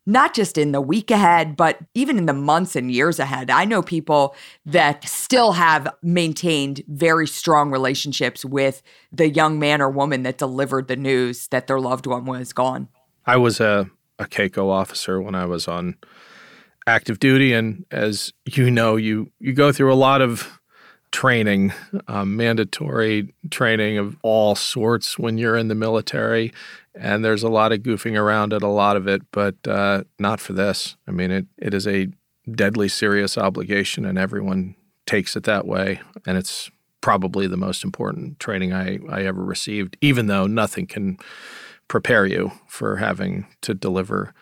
not 0.07 0.35
just 0.35 0.59
in 0.59 0.73
the 0.73 0.81
week 0.81 1.11
ahead, 1.11 1.57
but 1.57 1.79
even 1.95 2.19
in 2.19 2.27
the 2.27 2.35
months 2.35 2.77
and 2.77 2.91
years 2.91 3.19
ahead. 3.19 3.51
I 3.51 3.65
know 3.65 3.83
people 3.83 4.35
that 4.67 5.09
still 5.09 5.53
have 5.53 5.89
maintained 6.03 6.83
very 6.89 7.27
strong 7.27 7.71
relationships 7.71 8.45
with 8.45 8.83
the 9.13 9.29
young 9.29 9.59
man 9.59 9.81
or 9.81 9.89
woman 9.89 10.23
that 10.25 10.39
delivered 10.39 10.89
the 10.89 10.97
news 10.97 11.49
that 11.49 11.67
their 11.67 11.81
loved 11.81 12.07
one 12.07 12.27
was 12.27 12.53
gone. 12.53 12.89
I 13.27 13.37
was 13.39 13.61
a, 13.61 13.91
a 14.19 14.27
CACO 14.27 14.69
officer 14.69 15.21
when 15.23 15.35
I 15.35 15.47
was 15.47 15.67
on 15.67 15.97
active 16.87 17.19
duty. 17.19 17.55
And 17.55 17.87
as 17.91 18.33
you 18.45 18.71
know, 18.71 18.97
you, 18.97 19.31
you 19.39 19.55
go 19.55 19.73
through 19.73 19.93
a 19.93 19.97
lot 19.97 20.21
of 20.21 20.61
training, 21.15 21.73
um, 22.09 22.37
mandatory 22.37 23.33
training 23.49 23.99
of 23.99 24.17
all 24.23 24.57
sorts 24.57 25.17
when 25.17 25.39
you're 25.39 25.57
in 25.57 25.69
the 25.69 25.75
military. 25.77 26.53
And 26.97 27.25
there's 27.25 27.45
a 27.45 27.49
lot 27.49 27.71
of 27.71 27.85
goofing 27.85 28.19
around 28.19 28.53
at 28.53 28.65
a 28.65 28.69
lot 28.69 28.97
of 28.97 29.07
it, 29.07 29.23
but 29.31 29.55
uh, 29.69 30.03
not 30.19 30.41
for 30.41 30.55
this. 30.55 30.97
I 31.07 31.13
mean, 31.13 31.31
it, 31.31 31.47
it 31.57 31.73
is 31.73 31.87
a 31.87 32.09
deadly 32.51 32.89
serious 32.89 33.39
obligation, 33.39 34.05
and 34.05 34.19
everyone 34.19 34.75
takes 35.07 35.37
it 35.37 35.45
that 35.45 35.69
way. 35.69 36.01
And 36.27 36.37
it's 36.37 36.69
probably 37.01 37.47
the 37.47 37.57
most 37.57 37.85
important 37.85 38.41
training 38.41 38.73
I, 38.73 38.99
I 39.09 39.23
ever 39.23 39.45
received, 39.45 39.97
even 40.01 40.27
though 40.27 40.49
nothing 40.49 40.89
can 40.89 41.19
prepare 41.87 42.27
you 42.27 42.51
for 42.67 42.97
having 42.97 43.47
to 43.61 43.73
deliver 43.73 44.35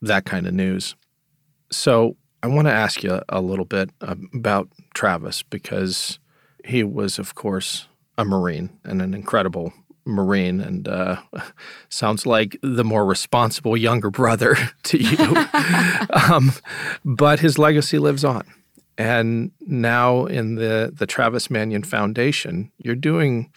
that 0.00 0.24
kind 0.24 0.46
of 0.46 0.54
news. 0.54 0.94
So, 1.72 2.16
I 2.42 2.48
want 2.48 2.66
to 2.66 2.72
ask 2.72 3.02
you 3.02 3.20
a 3.28 3.40
little 3.40 3.64
bit 3.64 3.90
about 4.00 4.68
Travis 4.94 5.42
because 5.42 6.18
he 6.64 6.82
was, 6.82 7.18
of 7.18 7.34
course, 7.34 7.86
a 8.18 8.24
Marine 8.24 8.70
and 8.84 9.00
an 9.00 9.14
incredible 9.14 9.72
Marine, 10.04 10.60
and 10.60 10.88
uh, 10.88 11.20
sounds 11.88 12.26
like 12.26 12.56
the 12.62 12.84
more 12.84 13.06
responsible 13.06 13.76
younger 13.76 14.10
brother 14.10 14.56
to 14.84 14.98
you. 14.98 15.46
um, 16.30 16.52
but 17.04 17.40
his 17.40 17.58
legacy 17.58 17.98
lives 17.98 18.24
on. 18.24 18.44
And 18.98 19.52
now 19.60 20.26
in 20.26 20.56
the, 20.56 20.92
the 20.92 21.06
Travis 21.06 21.50
Manion 21.50 21.82
Foundation, 21.82 22.70
you're 22.78 22.94
doing 22.94 23.50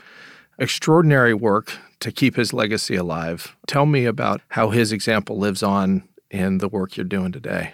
extraordinary 0.58 1.34
work 1.34 1.78
to 2.00 2.12
keep 2.12 2.36
his 2.36 2.54
legacy 2.54 2.96
alive. 2.96 3.56
Tell 3.68 3.86
me 3.86 4.06
about 4.06 4.42
how 4.50 4.70
his 4.70 4.92
example 4.92 5.38
lives 5.38 5.62
on 5.62 6.08
in 6.32 6.60
the 6.60 6.70
work 6.70 6.96
you're 6.96 7.04
doing 7.04 7.32
today. 7.32 7.74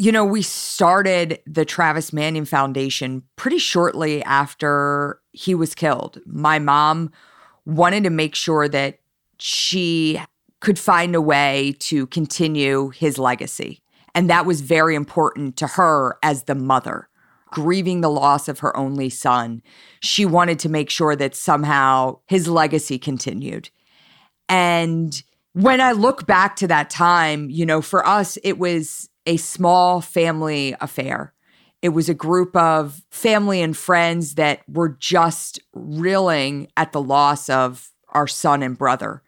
You 0.00 0.12
know, 0.12 0.24
we 0.24 0.40
started 0.40 1.40
the 1.46 1.66
Travis 1.66 2.10
Manion 2.10 2.46
Foundation 2.46 3.22
pretty 3.36 3.58
shortly 3.58 4.24
after 4.24 5.20
he 5.32 5.54
was 5.54 5.74
killed. 5.74 6.18
My 6.24 6.58
mom 6.58 7.12
wanted 7.66 8.04
to 8.04 8.10
make 8.10 8.34
sure 8.34 8.66
that 8.66 9.00
she 9.38 10.18
could 10.60 10.78
find 10.78 11.14
a 11.14 11.20
way 11.20 11.76
to 11.80 12.06
continue 12.06 12.88
his 12.88 13.18
legacy. 13.18 13.82
And 14.14 14.30
that 14.30 14.46
was 14.46 14.62
very 14.62 14.94
important 14.94 15.58
to 15.58 15.66
her 15.66 16.16
as 16.22 16.44
the 16.44 16.54
mother, 16.54 17.10
grieving 17.50 18.00
the 18.00 18.08
loss 18.08 18.48
of 18.48 18.60
her 18.60 18.74
only 18.74 19.10
son. 19.10 19.60
She 20.00 20.24
wanted 20.24 20.58
to 20.60 20.70
make 20.70 20.88
sure 20.88 21.14
that 21.14 21.34
somehow 21.34 22.20
his 22.24 22.48
legacy 22.48 22.98
continued. 22.98 23.68
And 24.48 25.22
when 25.52 25.82
I 25.82 25.92
look 25.92 26.26
back 26.26 26.56
to 26.56 26.68
that 26.68 26.88
time, 26.88 27.50
you 27.50 27.66
know, 27.66 27.82
for 27.82 28.06
us, 28.06 28.38
it 28.42 28.56
was 28.56 29.10
a 29.30 29.36
small 29.36 30.00
family 30.00 30.74
affair. 30.80 31.32
It 31.82 31.90
was 31.90 32.08
a 32.08 32.14
group 32.14 32.56
of 32.56 33.00
family 33.10 33.62
and 33.62 33.76
friends 33.76 34.34
that 34.34 34.62
were 34.68 34.96
just 34.98 35.60
reeling 35.72 36.66
at 36.76 36.90
the 36.90 37.00
loss 37.00 37.48
of 37.48 37.92
our 38.08 38.26
son 38.26 38.60
and 38.64 38.76
brother. 38.76 39.22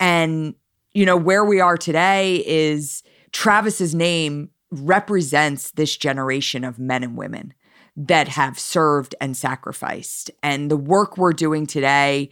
And, 0.00 0.56
you 0.94 1.06
know, 1.06 1.16
where 1.16 1.44
we 1.44 1.60
are 1.60 1.76
today 1.76 2.44
is 2.44 3.04
Travis's 3.30 3.94
name 3.94 4.50
represents 4.72 5.70
this 5.70 5.96
generation 5.96 6.64
of 6.64 6.80
men 6.80 7.04
and 7.04 7.16
women 7.16 7.54
that 7.96 8.26
have 8.26 8.58
served 8.58 9.14
and 9.20 9.36
sacrificed. 9.36 10.32
And 10.42 10.72
the 10.72 10.76
work 10.76 11.16
we're 11.16 11.32
doing 11.32 11.66
today 11.66 12.30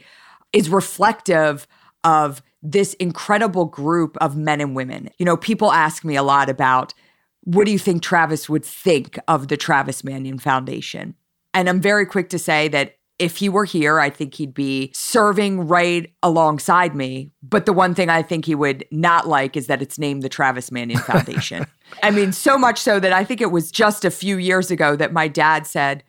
is 0.52 0.68
reflective 0.68 1.68
of 2.02 2.42
this 2.70 2.94
incredible 2.94 3.64
group 3.64 4.16
of 4.20 4.36
men 4.36 4.60
and 4.60 4.76
women. 4.76 5.08
You 5.18 5.24
know, 5.24 5.36
people 5.36 5.72
ask 5.72 6.04
me 6.04 6.16
a 6.16 6.22
lot 6.22 6.50
about 6.50 6.92
what 7.44 7.64
do 7.64 7.72
you 7.72 7.78
think 7.78 8.02
Travis 8.02 8.48
would 8.48 8.64
think 8.64 9.18
of 9.26 9.48
the 9.48 9.56
Travis 9.56 10.04
Manion 10.04 10.38
Foundation? 10.38 11.14
And 11.54 11.68
I'm 11.68 11.80
very 11.80 12.04
quick 12.04 12.28
to 12.30 12.38
say 12.38 12.68
that 12.68 12.96
if 13.18 13.38
he 13.38 13.48
were 13.48 13.64
here, 13.64 13.98
I 13.98 14.10
think 14.10 14.34
he'd 14.34 14.54
be 14.54 14.92
serving 14.94 15.66
right 15.66 16.12
alongside 16.22 16.94
me. 16.94 17.32
But 17.42 17.64
the 17.64 17.72
one 17.72 17.94
thing 17.94 18.10
I 18.10 18.22
think 18.22 18.44
he 18.44 18.54
would 18.54 18.84
not 18.92 19.26
like 19.26 19.56
is 19.56 19.66
that 19.66 19.82
it's 19.82 19.98
named 19.98 20.22
the 20.22 20.28
Travis 20.28 20.70
Manion 20.70 21.00
Foundation. 21.00 21.66
I 22.02 22.10
mean, 22.10 22.32
so 22.32 22.58
much 22.58 22.78
so 22.78 23.00
that 23.00 23.12
I 23.12 23.24
think 23.24 23.40
it 23.40 23.50
was 23.50 23.72
just 23.72 24.04
a 24.04 24.10
few 24.10 24.36
years 24.36 24.70
ago 24.70 24.94
that 24.94 25.12
my 25.12 25.26
dad 25.26 25.66
said, 25.66 26.04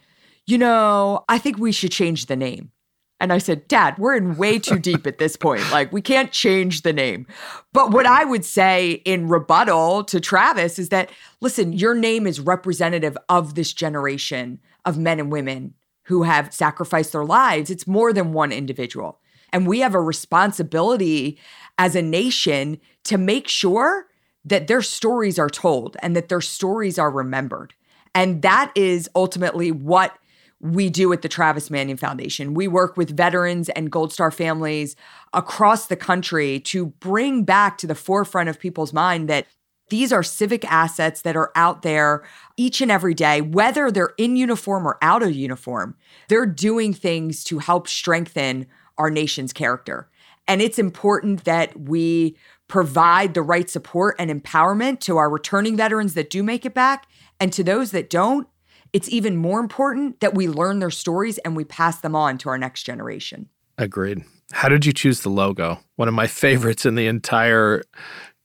you 0.45 0.57
know, 0.57 1.23
I 1.29 1.37
think 1.37 1.57
we 1.57 1.71
should 1.71 1.91
change 1.91 2.25
the 2.25 2.35
name. 2.35 2.71
And 3.19 3.33
I 3.33 3.37
said, 3.37 3.67
Dad, 3.67 3.97
we're 3.97 4.15
in 4.15 4.37
way 4.37 4.59
too 4.59 4.79
deep 4.79 5.05
at 5.05 5.17
this 5.17 5.35
point. 5.35 5.69
Like, 5.71 5.91
we 5.91 6.01
can't 6.01 6.31
change 6.31 6.83
the 6.83 6.93
name. 6.93 7.27
But 7.73 7.91
what 7.91 8.05
I 8.05 8.23
would 8.23 8.45
say 8.45 9.01
in 9.03 9.27
rebuttal 9.27 10.05
to 10.05 10.19
Travis 10.21 10.79
is 10.79 10.89
that, 10.89 11.11
listen, 11.41 11.73
your 11.73 11.93
name 11.93 12.25
is 12.25 12.39
representative 12.39 13.17
of 13.27 13.55
this 13.55 13.73
generation 13.73 14.59
of 14.85 14.97
men 14.97 15.19
and 15.19 15.31
women 15.31 15.73
who 16.03 16.23
have 16.23 16.53
sacrificed 16.53 17.11
their 17.11 17.25
lives. 17.25 17.69
It's 17.69 17.85
more 17.85 18.13
than 18.13 18.31
one 18.31 18.51
individual. 18.51 19.19
And 19.51 19.67
we 19.67 19.79
have 19.79 19.95
a 19.95 20.01
responsibility 20.01 21.39
as 21.77 21.95
a 21.95 22.01
nation 22.01 22.79
to 23.03 23.17
make 23.17 23.47
sure 23.47 24.07
that 24.45 24.67
their 24.67 24.81
stories 24.81 25.37
are 25.37 25.49
told 25.49 25.97
and 26.01 26.15
that 26.15 26.29
their 26.29 26.41
stories 26.41 26.97
are 26.97 27.11
remembered. 27.11 27.73
And 28.15 28.41
that 28.41 28.71
is 28.75 29.09
ultimately 29.15 29.71
what 29.71 30.17
we 30.61 30.89
do 30.89 31.13
at 31.13 31.21
the 31.21 31.29
Travis 31.29 31.69
Manion 31.69 31.97
Foundation. 31.97 32.53
We 32.53 32.67
work 32.67 32.97
with 32.97 33.15
veterans 33.15 33.69
and 33.69 33.91
Gold 33.91 34.11
Star 34.11 34.31
families 34.31 34.95
across 35.33 35.87
the 35.87 35.95
country 35.95 36.59
to 36.61 36.87
bring 36.87 37.43
back 37.43 37.77
to 37.77 37.87
the 37.87 37.95
forefront 37.95 38.49
of 38.49 38.59
people's 38.59 38.93
mind 38.93 39.29
that 39.29 39.47
these 39.89 40.13
are 40.13 40.21
civic 40.21 40.69
assets 40.71 41.21
that 41.21 41.35
are 41.35 41.51
out 41.55 41.81
there 41.81 42.23
each 42.57 42.81
and 42.81 42.91
every 42.91 43.13
day, 43.13 43.41
whether 43.41 43.89
they're 43.89 44.13
in 44.17 44.35
uniform 44.35 44.87
or 44.87 44.97
out 45.01 45.23
of 45.23 45.33
uniform. 45.33 45.95
They're 46.27 46.45
doing 46.45 46.93
things 46.93 47.43
to 47.45 47.59
help 47.59 47.87
strengthen 47.87 48.67
our 48.97 49.09
nation's 49.09 49.53
character. 49.53 50.09
And 50.47 50.61
it's 50.61 50.79
important 50.79 51.45
that 51.45 51.79
we 51.79 52.35
provide 52.67 53.33
the 53.33 53.41
right 53.41 53.69
support 53.69 54.15
and 54.19 54.29
empowerment 54.29 54.99
to 55.01 55.17
our 55.17 55.29
returning 55.29 55.75
veterans 55.75 56.13
that 56.13 56.29
do 56.29 56.43
make 56.43 56.65
it 56.65 56.73
back 56.73 57.07
and 57.39 57.51
to 57.53 57.63
those 57.63 57.91
that 57.91 58.09
don't 58.09 58.47
it's 58.93 59.09
even 59.09 59.37
more 59.37 59.59
important 59.59 60.19
that 60.19 60.33
we 60.33 60.47
learn 60.47 60.79
their 60.79 60.89
stories 60.89 61.37
and 61.39 61.55
we 61.55 61.63
pass 61.63 61.99
them 61.99 62.15
on 62.15 62.37
to 62.39 62.49
our 62.49 62.57
next 62.57 62.83
generation. 62.83 63.49
Agreed. 63.77 64.23
How 64.51 64.67
did 64.67 64.85
you 64.85 64.93
choose 64.93 65.21
the 65.21 65.29
logo? 65.29 65.79
One 65.95 66.07
of 66.07 66.13
my 66.13 66.27
favorites 66.27 66.85
in 66.85 66.95
the 66.95 67.07
entire 67.07 67.83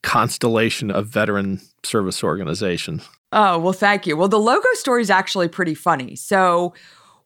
constellation 0.02 0.90
of 0.90 1.06
veteran 1.06 1.60
service 1.82 2.22
organizations. 2.22 3.08
Oh, 3.32 3.58
well, 3.58 3.72
thank 3.72 4.06
you. 4.06 4.16
Well, 4.16 4.28
the 4.28 4.38
logo 4.38 4.68
story 4.74 5.02
is 5.02 5.10
actually 5.10 5.48
pretty 5.48 5.74
funny. 5.74 6.14
So, 6.14 6.74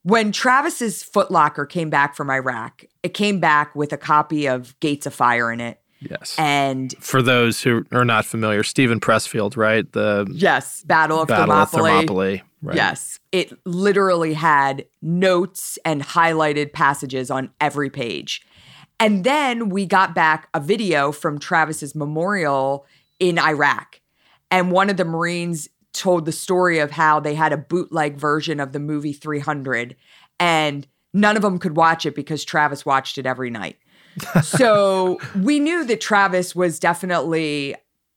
when 0.04 0.32
Travis's 0.32 1.04
Footlocker 1.04 1.68
came 1.68 1.90
back 1.90 2.14
from 2.14 2.30
Iraq, 2.30 2.84
it 3.02 3.12
came 3.12 3.40
back 3.40 3.74
with 3.74 3.92
a 3.92 3.98
copy 3.98 4.46
of 4.46 4.78
Gates 4.80 5.06
of 5.06 5.12
Fire 5.12 5.52
in 5.52 5.60
it. 5.60 5.80
Yes. 6.00 6.34
And 6.38 6.94
for 7.00 7.22
those 7.22 7.62
who 7.62 7.84
are 7.92 8.04
not 8.04 8.24
familiar, 8.24 8.62
Steven 8.62 9.00
Pressfield, 9.00 9.56
right? 9.56 9.90
The 9.92 10.26
Yes, 10.32 10.82
Battle 10.84 11.22
of 11.22 11.28
Battle 11.28 11.46
Thermopylae. 11.46 11.62
Of 11.62 11.70
Thermopylae 11.70 12.42
right. 12.62 12.76
Yes. 12.76 13.18
It 13.32 13.52
literally 13.64 14.34
had 14.34 14.84
notes 15.02 15.78
and 15.84 16.02
highlighted 16.02 16.72
passages 16.72 17.30
on 17.30 17.50
every 17.60 17.90
page. 17.90 18.42
And 19.00 19.24
then 19.24 19.68
we 19.68 19.86
got 19.86 20.14
back 20.14 20.48
a 20.54 20.60
video 20.60 21.12
from 21.12 21.38
Travis's 21.38 21.94
memorial 21.94 22.86
in 23.20 23.38
Iraq. 23.38 24.00
And 24.50 24.72
one 24.72 24.90
of 24.90 24.96
the 24.96 25.04
Marines 25.04 25.68
told 25.92 26.24
the 26.24 26.32
story 26.32 26.78
of 26.78 26.90
how 26.92 27.20
they 27.20 27.34
had 27.34 27.52
a 27.52 27.56
bootleg 27.56 28.16
version 28.16 28.60
of 28.60 28.72
the 28.72 28.78
movie 28.78 29.12
300 29.12 29.96
and 30.38 30.86
none 31.12 31.36
of 31.36 31.42
them 31.42 31.58
could 31.58 31.76
watch 31.76 32.06
it 32.06 32.14
because 32.14 32.44
Travis 32.44 32.86
watched 32.86 33.18
it 33.18 33.26
every 33.26 33.50
night 33.50 33.78
so 34.42 35.18
we 35.40 35.60
knew 35.60 35.84
that 35.84 36.00
Travis 36.00 36.54
was 36.54 36.78
definitely 36.78 37.74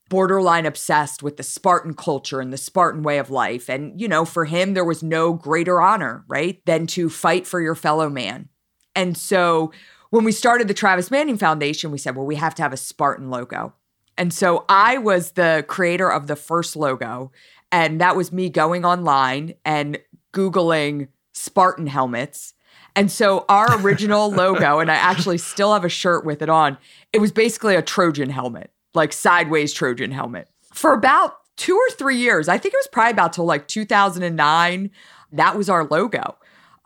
borderline 0.08 0.66
obsessed 0.66 1.22
with 1.22 1.38
the 1.38 1.42
Spartan 1.42 1.94
culture 1.94 2.40
and 2.40 2.52
the 2.52 2.58
Spartan 2.58 3.02
way 3.02 3.16
of 3.16 3.30
life. 3.30 3.70
And, 3.70 3.98
you 3.98 4.06
know, 4.06 4.26
for 4.26 4.44
him, 4.44 4.74
there 4.74 4.84
was 4.84 5.02
no 5.02 5.32
greater 5.32 5.80
honor, 5.80 6.24
right, 6.28 6.60
than 6.66 6.86
to 6.88 7.08
fight 7.08 7.46
for 7.46 7.62
your 7.62 7.74
fellow 7.74 8.10
man. 8.10 8.50
And 8.94 9.16
so 9.16 9.72
when 10.10 10.24
we 10.24 10.32
started 10.32 10.68
the 10.68 10.74
Travis 10.74 11.10
Manion 11.10 11.38
Foundation, 11.38 11.90
we 11.90 11.96
said, 11.96 12.14
well, 12.14 12.26
we 12.26 12.36
have 12.36 12.54
to 12.56 12.62
have 12.62 12.74
a 12.74 12.76
Spartan 12.76 13.30
logo. 13.30 13.72
And 14.18 14.34
so 14.34 14.66
I 14.68 14.98
was 14.98 15.32
the 15.32 15.64
creator 15.66 16.12
of 16.12 16.26
the 16.26 16.36
first 16.36 16.76
logo. 16.76 17.32
And 17.70 17.98
that 18.02 18.14
was 18.14 18.30
me 18.30 18.50
going 18.50 18.84
online 18.84 19.54
and 19.64 19.98
Googling 20.34 21.08
Spartan 21.32 21.86
helmets 21.86 22.52
and 22.94 23.10
so 23.10 23.44
our 23.48 23.80
original 23.80 24.30
logo, 24.30 24.78
and 24.78 24.90
I 24.90 24.94
actually 24.94 25.38
still 25.38 25.72
have 25.72 25.84
a 25.84 25.88
shirt 25.88 26.24
with 26.24 26.42
it 26.42 26.48
on, 26.48 26.76
it 27.12 27.20
was 27.20 27.32
basically 27.32 27.74
a 27.74 27.82
Trojan 27.82 28.30
helmet, 28.30 28.70
like 28.94 29.12
sideways 29.12 29.72
Trojan 29.72 30.10
helmet. 30.10 30.48
for 30.72 30.92
about 30.92 31.36
two 31.56 31.76
or 31.76 31.90
three 31.90 32.16
years. 32.16 32.48
I 32.48 32.58
think 32.58 32.74
it 32.74 32.78
was 32.78 32.88
probably 32.88 33.12
about 33.12 33.34
till 33.34 33.44
like 33.44 33.68
2009. 33.68 34.90
That 35.32 35.56
was 35.56 35.68
our 35.68 35.84
logo. 35.84 36.36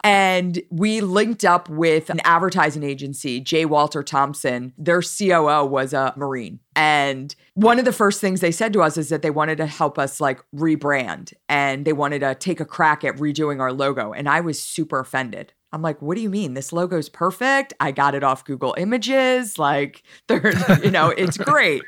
And 0.05 0.61
we 0.71 1.01
linked 1.01 1.45
up 1.45 1.69
with 1.69 2.11
an 2.11 2.21
advertising 2.23 2.85
agency, 2.85 3.41
J. 3.41 3.65
Walter 3.65 4.03
Thompson. 4.03 4.73
Their 4.79 5.03
COO 5.03 5.65
was 5.65 5.93
a 5.93 6.13
Marine. 6.17 6.61
And 6.77 7.35
one 7.55 7.79
of 7.79 7.85
the 7.85 7.93
first 7.93 8.21
things 8.21 8.41
they 8.41 8.53
said 8.53 8.73
to 8.75 8.83
us 8.83 8.97
is 8.97 9.09
that 9.09 9.23
they 9.23 9.31
wanted 9.31 9.57
to 9.59 9.67
help 9.67 9.99
us 9.99 10.21
like 10.21 10.41
rebrand 10.55 11.33
and 11.49 11.85
they 11.85 11.93
wanted 11.93 12.21
to 12.21 12.35
take 12.35 12.61
a 12.61 12.65
crack 12.65 13.03
at 13.03 13.17
redoing 13.17 13.61
our 13.61 13.73
logo. 13.73 14.13
And 14.13 14.29
I 14.29 14.41
was 14.41 14.61
super 14.61 15.01
offended. 15.01 15.53
I'm 15.73 15.83
like, 15.83 16.01
what 16.01 16.17
do 16.17 16.23
you 16.23 16.31
mean? 16.31 16.55
This 16.55 16.73
logo's 16.73 17.09
perfect. 17.09 17.75
I 17.81 17.91
got 17.91 18.15
it 18.15 18.23
off 18.23 18.45
Google 18.45 18.75
Images. 18.79 19.59
Like, 19.59 20.03
they're, 20.29 20.53
you 20.83 20.91
know, 20.91 21.11
it's 21.11 21.37
great. 21.37 21.83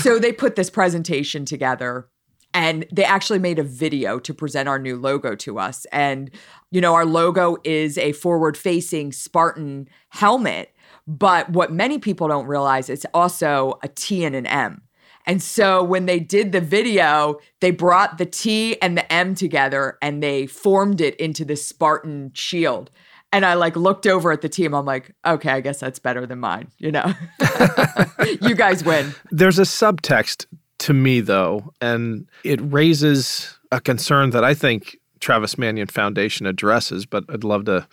so 0.00 0.18
they 0.18 0.32
put 0.32 0.56
this 0.56 0.70
presentation 0.70 1.44
together 1.44 2.08
and 2.54 2.86
they 2.92 3.04
actually 3.04 3.38
made 3.38 3.58
a 3.58 3.62
video 3.62 4.18
to 4.18 4.34
present 4.34 4.68
our 4.68 4.78
new 4.78 4.96
logo 4.96 5.34
to 5.36 5.58
us. 5.58 5.86
And, 5.86 6.30
you 6.70 6.80
know, 6.80 6.94
our 6.94 7.06
logo 7.06 7.56
is 7.64 7.96
a 7.96 8.12
forward 8.12 8.56
facing 8.56 9.12
Spartan 9.12 9.88
helmet. 10.10 10.74
But 11.06 11.50
what 11.50 11.72
many 11.72 11.98
people 11.98 12.28
don't 12.28 12.46
realize, 12.46 12.88
it's 12.90 13.06
also 13.14 13.78
a 13.82 13.88
T 13.88 14.24
and 14.24 14.36
an 14.36 14.46
M. 14.46 14.82
And 15.26 15.42
so 15.42 15.82
when 15.82 16.06
they 16.06 16.18
did 16.18 16.52
the 16.52 16.60
video, 16.60 17.38
they 17.60 17.70
brought 17.70 18.18
the 18.18 18.26
T 18.26 18.80
and 18.80 18.96
the 18.96 19.12
M 19.12 19.34
together 19.34 19.98
and 20.02 20.22
they 20.22 20.46
formed 20.46 21.00
it 21.00 21.14
into 21.16 21.44
this 21.44 21.66
Spartan 21.66 22.32
shield. 22.34 22.90
And 23.32 23.46
I 23.46 23.54
like 23.54 23.76
looked 23.76 24.06
over 24.06 24.30
at 24.30 24.42
the 24.42 24.48
team. 24.48 24.74
I'm 24.74 24.84
like, 24.84 25.14
okay, 25.24 25.50
I 25.50 25.60
guess 25.60 25.80
that's 25.80 25.98
better 25.98 26.26
than 26.26 26.38
mine. 26.38 26.68
You 26.78 26.92
know, 26.92 27.14
you 28.42 28.54
guys 28.54 28.84
win. 28.84 29.14
There's 29.30 29.58
a 29.58 29.62
subtext 29.62 30.46
to 30.80 30.92
me, 30.92 31.20
though, 31.20 31.72
and 31.80 32.28
it 32.44 32.60
raises 32.60 33.58
a 33.70 33.80
concern 33.80 34.30
that 34.30 34.44
I 34.44 34.52
think 34.52 34.98
Travis 35.20 35.56
Manion 35.56 35.86
Foundation 35.86 36.46
addresses, 36.46 37.06
but 37.06 37.24
I'd 37.28 37.44
love 37.44 37.64
to 37.66 37.86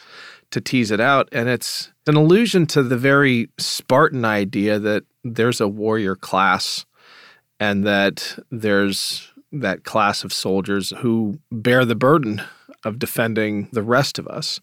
to 0.51 0.59
tease 0.59 0.89
it 0.89 0.99
out. 0.99 1.29
And 1.31 1.47
it's 1.47 1.91
an 2.07 2.15
allusion 2.15 2.65
to 2.67 2.81
the 2.81 2.97
very 2.97 3.49
Spartan 3.59 4.25
idea 4.25 4.79
that 4.79 5.03
there's 5.23 5.61
a 5.61 5.67
warrior 5.67 6.15
class 6.15 6.85
and 7.59 7.85
that 7.85 8.37
there's 8.51 9.31
that 9.51 9.83
class 9.83 10.23
of 10.23 10.31
soldiers 10.31 10.93
who 10.99 11.39
bear 11.51 11.85
the 11.85 11.95
burden 11.95 12.41
of 12.83 12.99
defending 12.99 13.67
the 13.73 13.83
rest 13.83 14.19
of 14.19 14.27
us, 14.27 14.59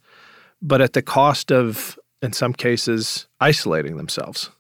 but 0.63 0.81
at 0.81 0.93
the 0.93 1.03
cost 1.03 1.51
of, 1.51 1.99
in 2.23 2.33
some 2.33 2.53
cases, 2.53 3.27
isolating 3.41 3.97
themselves. 3.97 4.51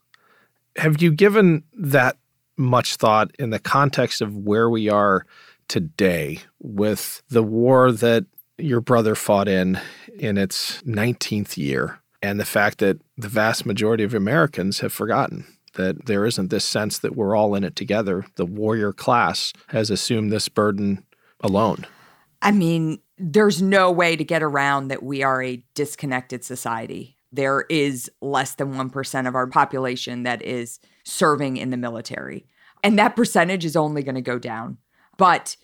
Have 0.76 1.00
you 1.00 1.10
given 1.10 1.62
that 1.72 2.16
much 2.56 2.96
thought 2.96 3.30
in 3.38 3.50
the 3.50 3.58
context 3.58 4.20
of 4.20 4.36
where 4.36 4.68
we 4.68 4.88
are 4.88 5.24
today 5.68 6.40
with 6.60 7.22
the 7.28 7.42
war 7.42 7.92
that 7.92 8.24
your 8.58 8.80
brother 8.80 9.14
fought 9.14 9.48
in 9.48 9.78
in 10.18 10.38
its 10.38 10.82
19th 10.82 11.56
year 11.56 12.00
and 12.22 12.40
the 12.40 12.44
fact 12.44 12.78
that 12.78 12.98
the 13.18 13.28
vast 13.28 13.66
majority 13.66 14.04
of 14.04 14.14
Americans 14.14 14.80
have 14.80 14.92
forgotten 14.92 15.44
that 15.76 16.06
there 16.06 16.26
isn't 16.26 16.50
this 16.50 16.64
sense 16.64 16.98
that 16.98 17.16
we're 17.16 17.36
all 17.36 17.54
in 17.54 17.64
it 17.64 17.76
together. 17.76 18.26
The 18.36 18.44
warrior 18.44 18.92
class 18.92 19.52
has 19.68 19.90
assumed 19.90 20.30
this 20.30 20.48
burden 20.48 21.04
alone. 21.40 21.86
I 22.42 22.52
mean, 22.52 22.98
there's 23.18 23.62
no 23.62 23.90
way 23.90 24.16
to 24.16 24.24
get 24.24 24.42
around 24.42 24.88
that 24.88 25.02
we 25.02 25.22
are 25.22 25.42
a 25.42 25.64
disconnected 25.74 26.44
society. 26.44 27.16
There 27.32 27.64
is 27.70 28.10
less 28.20 28.54
than 28.54 28.74
1% 28.74 29.28
of 29.28 29.34
our 29.34 29.46
population 29.46 30.22
that 30.24 30.42
is 30.42 30.78
serving 31.04 31.56
in 31.56 31.70
the 31.70 31.76
military. 31.76 32.46
And 32.82 32.98
that 32.98 33.16
percentage 33.16 33.64
is 33.64 33.76
only 33.76 34.02
going 34.02 34.14
to 34.16 34.20
go 34.20 34.38
down. 34.38 34.78
But 35.16 35.56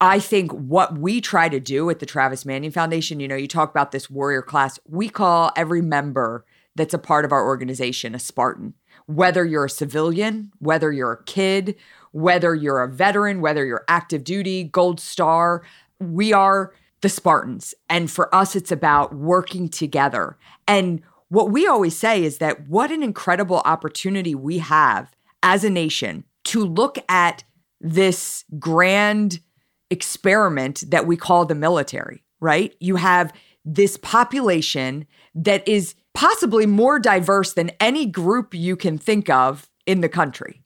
I 0.00 0.18
think 0.18 0.52
what 0.52 0.98
we 0.98 1.20
try 1.20 1.48
to 1.48 1.60
do 1.60 1.88
at 1.90 2.00
the 2.00 2.06
Travis 2.06 2.44
Manion 2.44 2.72
Foundation, 2.72 3.20
you 3.20 3.28
know, 3.28 3.36
you 3.36 3.48
talk 3.48 3.70
about 3.70 3.92
this 3.92 4.10
warrior 4.10 4.42
class, 4.42 4.78
we 4.86 5.08
call 5.08 5.52
every 5.56 5.80
member 5.80 6.44
that's 6.74 6.94
a 6.94 6.98
part 6.98 7.24
of 7.24 7.32
our 7.32 7.46
organization 7.46 8.14
a 8.14 8.18
Spartan. 8.18 8.74
Whether 9.06 9.44
you're 9.44 9.66
a 9.66 9.70
civilian, 9.70 10.52
whether 10.58 10.92
you're 10.92 11.12
a 11.12 11.24
kid, 11.24 11.76
whether 12.12 12.54
you're 12.54 12.82
a 12.82 12.88
veteran, 12.88 13.40
whether 13.40 13.64
you're 13.64 13.84
active 13.88 14.24
duty, 14.24 14.64
gold 14.64 15.00
star, 15.00 15.62
we 16.00 16.32
are 16.32 16.72
the 17.02 17.08
Spartans. 17.08 17.74
And 17.88 18.10
for 18.10 18.34
us, 18.34 18.56
it's 18.56 18.72
about 18.72 19.14
working 19.14 19.68
together. 19.68 20.36
And 20.66 21.02
what 21.28 21.50
we 21.50 21.66
always 21.66 21.96
say 21.96 22.24
is 22.24 22.38
that 22.38 22.68
what 22.68 22.90
an 22.90 23.02
incredible 23.02 23.62
opportunity 23.64 24.34
we 24.34 24.58
have 24.58 25.14
as 25.42 25.64
a 25.64 25.70
nation 25.70 26.24
to 26.44 26.64
look 26.64 26.98
at 27.08 27.44
this 27.80 28.44
grand 28.58 29.40
experiment 29.90 30.84
that 30.88 31.06
we 31.06 31.16
call 31.16 31.44
the 31.44 31.54
military, 31.54 32.24
right? 32.40 32.74
You 32.80 32.96
have 32.96 33.32
this 33.64 33.96
population 33.96 35.06
that 35.34 35.66
is 35.68 35.94
possibly 36.16 36.64
more 36.64 36.98
diverse 36.98 37.52
than 37.52 37.70
any 37.78 38.06
group 38.06 38.54
you 38.54 38.74
can 38.74 38.96
think 38.96 39.28
of 39.28 39.68
in 39.84 40.00
the 40.00 40.08
country. 40.08 40.62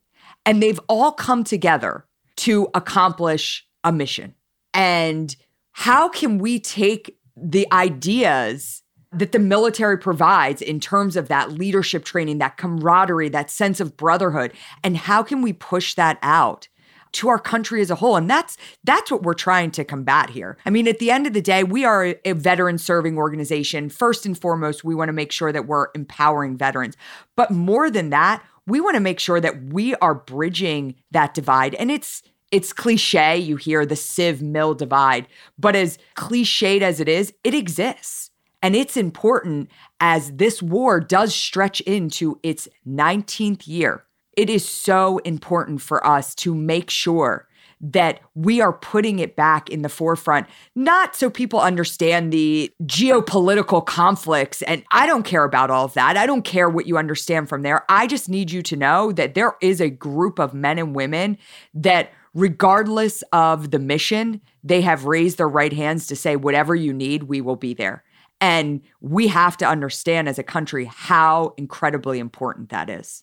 And 0.46 0.62
they've 0.62 0.78
all 0.88 1.10
come 1.10 1.42
together 1.42 2.06
to 2.36 2.68
accomplish 2.72 3.66
a 3.82 3.90
mission. 3.90 4.36
And 4.72 5.34
how 5.72 6.08
can 6.08 6.38
we 6.38 6.60
take 6.60 7.18
the 7.36 7.66
ideas 7.72 8.82
that 9.10 9.32
the 9.32 9.40
military 9.40 9.98
provides 9.98 10.62
in 10.62 10.78
terms 10.78 11.16
of 11.16 11.26
that 11.26 11.50
leadership 11.50 12.04
training, 12.04 12.38
that 12.38 12.56
camaraderie, 12.56 13.28
that 13.30 13.50
sense 13.50 13.80
of 13.80 13.96
brotherhood, 13.96 14.52
and 14.84 14.96
how 14.96 15.20
can 15.20 15.42
we 15.42 15.52
push 15.52 15.94
that 15.96 16.16
out? 16.22 16.68
To 17.12 17.28
our 17.28 17.38
country 17.38 17.80
as 17.80 17.90
a 17.90 17.96
whole. 17.96 18.16
And 18.16 18.30
that's 18.30 18.56
that's 18.84 19.10
what 19.10 19.22
we're 19.22 19.34
trying 19.34 19.70
to 19.72 19.84
combat 19.84 20.30
here. 20.30 20.56
I 20.64 20.70
mean 20.70 20.86
at 20.88 20.98
the 20.98 21.10
end 21.10 21.26
of 21.26 21.32
the 21.32 21.42
day 21.42 21.64
we 21.64 21.84
are 21.84 22.14
a 22.24 22.32
veteran 22.32 22.78
serving 22.78 23.16
organization. 23.18 23.88
First 23.88 24.26
and 24.26 24.38
foremost 24.38 24.84
we 24.84 24.94
want 24.94 25.08
to 25.08 25.12
make 25.12 25.32
sure 25.32 25.52
that 25.52 25.66
we're 25.66 25.88
empowering 25.94 26.56
veterans. 26.56 26.96
But 27.36 27.50
more 27.50 27.90
than 27.90 28.10
that 28.10 28.42
we 28.66 28.80
want 28.80 28.94
to 28.94 29.00
make 29.00 29.18
sure 29.18 29.40
that 29.40 29.64
we 29.72 29.94
are 29.96 30.14
bridging 30.14 30.94
that 31.10 31.34
divide. 31.34 31.74
And 31.74 31.90
it's 31.90 32.22
it's 32.50 32.72
cliche 32.72 33.36
you 33.36 33.56
hear 33.56 33.86
the 33.86 33.96
civ 33.96 34.42
mil 34.42 34.74
divide 34.74 35.28
but 35.58 35.76
as 35.76 35.98
cliched 36.16 36.82
as 36.82 37.00
it 37.00 37.08
is 37.08 37.32
it 37.44 37.54
exists. 37.54 38.30
And 38.62 38.76
it's 38.76 38.96
important 38.96 39.70
as 40.00 40.32
this 40.32 40.62
war 40.62 41.00
does 41.00 41.34
stretch 41.34 41.80
into 41.82 42.38
its 42.42 42.68
19th 42.86 43.66
year. 43.66 44.04
It 44.40 44.48
is 44.48 44.66
so 44.66 45.18
important 45.18 45.82
for 45.82 46.06
us 46.06 46.34
to 46.36 46.54
make 46.54 46.88
sure 46.88 47.46
that 47.78 48.20
we 48.34 48.62
are 48.62 48.72
putting 48.72 49.18
it 49.18 49.36
back 49.36 49.68
in 49.68 49.82
the 49.82 49.90
forefront, 49.90 50.46
not 50.74 51.14
so 51.14 51.28
people 51.28 51.60
understand 51.60 52.32
the 52.32 52.72
geopolitical 52.84 53.84
conflicts. 53.84 54.62
And 54.62 54.82
I 54.92 55.06
don't 55.06 55.24
care 55.24 55.44
about 55.44 55.70
all 55.70 55.84
of 55.84 55.92
that. 55.92 56.16
I 56.16 56.24
don't 56.24 56.40
care 56.40 56.70
what 56.70 56.86
you 56.86 56.96
understand 56.96 57.50
from 57.50 57.60
there. 57.60 57.84
I 57.90 58.06
just 58.06 58.30
need 58.30 58.50
you 58.50 58.62
to 58.62 58.76
know 58.76 59.12
that 59.12 59.34
there 59.34 59.56
is 59.60 59.78
a 59.78 59.90
group 59.90 60.38
of 60.38 60.54
men 60.54 60.78
and 60.78 60.94
women 60.94 61.36
that, 61.74 62.10
regardless 62.32 63.22
of 63.34 63.72
the 63.72 63.78
mission, 63.78 64.40
they 64.64 64.80
have 64.80 65.04
raised 65.04 65.36
their 65.36 65.50
right 65.50 65.74
hands 65.74 66.06
to 66.06 66.16
say, 66.16 66.34
whatever 66.34 66.74
you 66.74 66.94
need, 66.94 67.24
we 67.24 67.42
will 67.42 67.56
be 67.56 67.74
there. 67.74 68.04
And 68.40 68.80
we 69.02 69.26
have 69.26 69.58
to 69.58 69.66
understand 69.66 70.30
as 70.30 70.38
a 70.38 70.42
country 70.42 70.86
how 70.86 71.52
incredibly 71.58 72.18
important 72.18 72.70
that 72.70 72.88
is. 72.88 73.22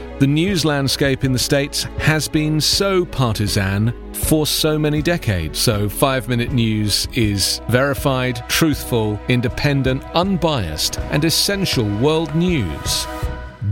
the 0.21 0.27
news 0.27 0.63
landscape 0.63 1.23
in 1.23 1.31
the 1.31 1.39
States 1.39 1.81
has 1.97 2.27
been 2.27 2.61
so 2.61 3.03
partisan 3.03 3.91
for 4.13 4.45
so 4.45 4.77
many 4.77 5.01
decades. 5.01 5.57
So, 5.57 5.89
Five 5.89 6.29
Minute 6.29 6.51
News 6.51 7.07
is 7.15 7.59
verified, 7.69 8.47
truthful, 8.47 9.19
independent, 9.29 10.03
unbiased, 10.13 10.99
and 11.09 11.25
essential 11.25 11.89
world 11.97 12.35
news 12.35 13.07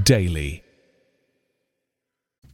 daily. 0.01 0.63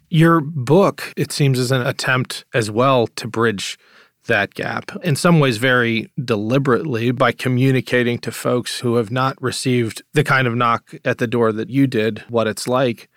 Your 0.10 0.42
book, 0.42 1.14
it 1.16 1.32
seems, 1.32 1.58
is 1.58 1.72
an 1.72 1.88
attempt 1.88 2.44
as 2.54 2.70
well 2.70 3.08
to 3.08 3.30
bridge 3.30 3.80
that 4.26 4.56
gap, 4.56 4.92
in 5.06 5.16
some 5.16 5.40
ways, 5.40 5.56
very 5.56 6.12
deliberately 6.22 7.12
by 7.12 7.32
communicating 7.32 8.20
to 8.20 8.34
folks 8.34 8.82
who 8.82 8.96
have 8.96 9.10
not 9.10 9.42
received 9.42 10.04
the 10.12 10.26
kind 10.26 10.48
of 10.48 10.56
knock 10.56 10.96
at 11.06 11.18
the 11.18 11.28
door 11.28 11.54
that 11.54 11.70
you 11.70 11.88
did 11.88 12.26
what 12.28 12.46
it's 12.46 12.68
like 12.68 13.08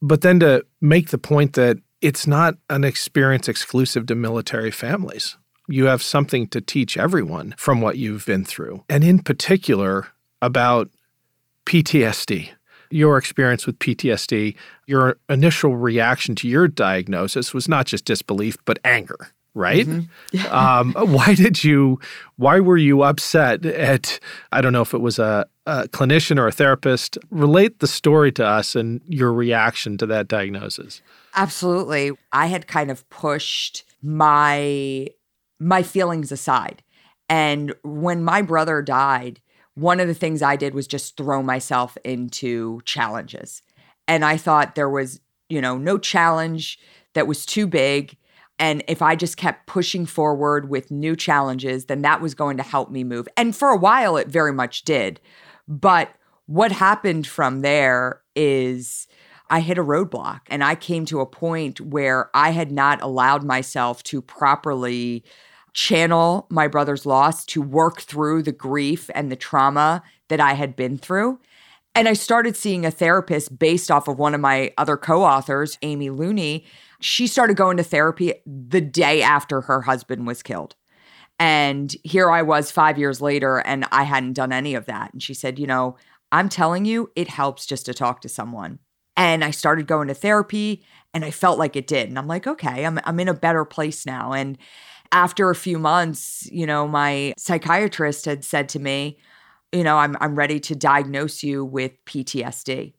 but 0.00 0.20
then 0.20 0.40
to 0.40 0.64
make 0.80 1.10
the 1.10 1.18
point 1.18 1.54
that 1.54 1.78
it's 2.00 2.26
not 2.26 2.56
an 2.70 2.84
experience 2.84 3.48
exclusive 3.48 4.06
to 4.06 4.14
military 4.14 4.70
families. 4.70 5.36
You 5.68 5.86
have 5.86 6.02
something 6.02 6.46
to 6.48 6.60
teach 6.60 6.96
everyone 6.96 7.54
from 7.58 7.80
what 7.80 7.98
you've 7.98 8.24
been 8.24 8.44
through, 8.44 8.84
and 8.88 9.04
in 9.04 9.18
particular 9.18 10.08
about 10.40 10.88
PTSD, 11.66 12.50
your 12.90 13.18
experience 13.18 13.66
with 13.66 13.78
PTSD, 13.78 14.56
your 14.86 15.18
initial 15.28 15.76
reaction 15.76 16.34
to 16.36 16.48
your 16.48 16.68
diagnosis 16.68 17.52
was 17.52 17.68
not 17.68 17.86
just 17.86 18.06
disbelief, 18.06 18.56
but 18.64 18.78
anger, 18.84 19.32
right? 19.58 19.86
Mm-hmm. 19.86 20.46
um, 20.54 20.94
why 21.12 21.34
did 21.34 21.62
you, 21.62 22.00
why 22.36 22.60
were 22.60 22.78
you 22.78 23.02
upset 23.02 23.66
at, 23.66 24.18
I 24.52 24.60
don't 24.60 24.72
know 24.72 24.82
if 24.82 24.94
it 24.94 25.00
was 25.00 25.18
a, 25.18 25.46
a 25.66 25.88
clinician 25.88 26.38
or 26.38 26.46
a 26.46 26.52
therapist? 26.52 27.18
Relate 27.30 27.80
the 27.80 27.86
story 27.86 28.32
to 28.32 28.46
us 28.46 28.74
and 28.74 29.02
your 29.06 29.32
reaction 29.32 29.98
to 29.98 30.06
that 30.06 30.28
diagnosis. 30.28 31.02
Absolutely. 31.34 32.12
I 32.32 32.46
had 32.46 32.66
kind 32.66 32.90
of 32.90 33.08
pushed 33.10 33.84
my 34.02 35.08
my 35.60 35.82
feelings 35.82 36.30
aside. 36.30 36.82
And 37.28 37.74
when 37.82 38.22
my 38.24 38.42
brother 38.42 38.80
died, 38.80 39.40
one 39.74 40.00
of 40.00 40.08
the 40.08 40.14
things 40.14 40.42
I 40.42 40.56
did 40.56 40.74
was 40.74 40.86
just 40.86 41.16
throw 41.16 41.42
myself 41.42 41.96
into 42.04 42.80
challenges. 42.84 43.62
And 44.06 44.24
I 44.24 44.36
thought 44.36 44.74
there 44.74 44.88
was, 44.88 45.20
you 45.48 45.60
know, 45.60 45.76
no 45.76 45.98
challenge 45.98 46.78
that 47.14 47.26
was 47.26 47.44
too 47.44 47.66
big. 47.66 48.16
And 48.58 48.82
if 48.88 49.02
I 49.02 49.14
just 49.14 49.36
kept 49.36 49.66
pushing 49.66 50.04
forward 50.04 50.68
with 50.68 50.90
new 50.90 51.14
challenges, 51.14 51.86
then 51.86 52.02
that 52.02 52.20
was 52.20 52.34
going 52.34 52.56
to 52.56 52.62
help 52.62 52.90
me 52.90 53.04
move. 53.04 53.28
And 53.36 53.54
for 53.54 53.68
a 53.68 53.76
while, 53.76 54.16
it 54.16 54.28
very 54.28 54.52
much 54.52 54.82
did. 54.82 55.20
But 55.68 56.10
what 56.46 56.72
happened 56.72 57.26
from 57.26 57.60
there 57.60 58.22
is 58.34 59.06
I 59.50 59.60
hit 59.60 59.78
a 59.78 59.84
roadblock 59.84 60.40
and 60.48 60.64
I 60.64 60.74
came 60.74 61.04
to 61.06 61.20
a 61.20 61.26
point 61.26 61.80
where 61.80 62.30
I 62.34 62.50
had 62.50 62.72
not 62.72 63.00
allowed 63.02 63.44
myself 63.44 64.02
to 64.04 64.20
properly 64.20 65.24
channel 65.72 66.46
my 66.50 66.66
brother's 66.66 67.06
loss 67.06 67.44
to 67.46 67.62
work 67.62 68.00
through 68.00 68.42
the 68.42 68.52
grief 68.52 69.08
and 69.14 69.30
the 69.30 69.36
trauma 69.36 70.02
that 70.28 70.40
I 70.40 70.54
had 70.54 70.74
been 70.74 70.98
through. 70.98 71.38
And 71.94 72.08
I 72.08 72.12
started 72.12 72.56
seeing 72.56 72.84
a 72.84 72.90
therapist 72.90 73.58
based 73.58 73.90
off 73.90 74.08
of 74.08 74.18
one 74.18 74.34
of 74.34 74.40
my 74.40 74.72
other 74.78 74.96
co 74.96 75.24
authors, 75.24 75.78
Amy 75.82 76.10
Looney. 76.10 76.64
She 77.00 77.26
started 77.26 77.56
going 77.56 77.76
to 77.76 77.82
therapy 77.82 78.34
the 78.46 78.80
day 78.80 79.22
after 79.22 79.62
her 79.62 79.82
husband 79.82 80.26
was 80.26 80.42
killed. 80.42 80.74
And 81.38 81.94
here 82.02 82.30
I 82.30 82.42
was 82.42 82.72
five 82.72 82.98
years 82.98 83.20
later, 83.20 83.58
and 83.58 83.86
I 83.92 84.02
hadn't 84.02 84.32
done 84.32 84.52
any 84.52 84.74
of 84.74 84.86
that. 84.86 85.12
And 85.12 85.22
she 85.22 85.34
said, 85.34 85.58
You 85.58 85.68
know, 85.68 85.96
I'm 86.32 86.48
telling 86.48 86.84
you, 86.84 87.10
it 87.14 87.28
helps 87.28 87.66
just 87.66 87.86
to 87.86 87.94
talk 87.94 88.20
to 88.22 88.28
someone. 88.28 88.80
And 89.16 89.44
I 89.44 89.50
started 89.50 89.86
going 89.86 90.08
to 90.08 90.14
therapy, 90.14 90.84
and 91.14 91.24
I 91.24 91.30
felt 91.30 91.58
like 91.58 91.76
it 91.76 91.86
did. 91.86 92.08
And 92.08 92.18
I'm 92.18 92.28
like, 92.28 92.46
okay, 92.46 92.84
I'm, 92.84 93.00
I'm 93.04 93.18
in 93.20 93.28
a 93.28 93.34
better 93.34 93.64
place 93.64 94.06
now. 94.06 94.32
And 94.32 94.58
after 95.10 95.50
a 95.50 95.54
few 95.54 95.78
months, 95.78 96.48
you 96.50 96.66
know, 96.66 96.86
my 96.86 97.34
psychiatrist 97.38 98.26
had 98.26 98.44
said 98.44 98.68
to 98.70 98.78
me, 98.78 99.18
you 99.72 99.84
know, 99.84 99.98
I'm 99.98 100.16
I'm 100.20 100.34
ready 100.34 100.60
to 100.60 100.74
diagnose 100.74 101.42
you 101.42 101.64
with 101.64 102.04
PTSD. 102.04 102.94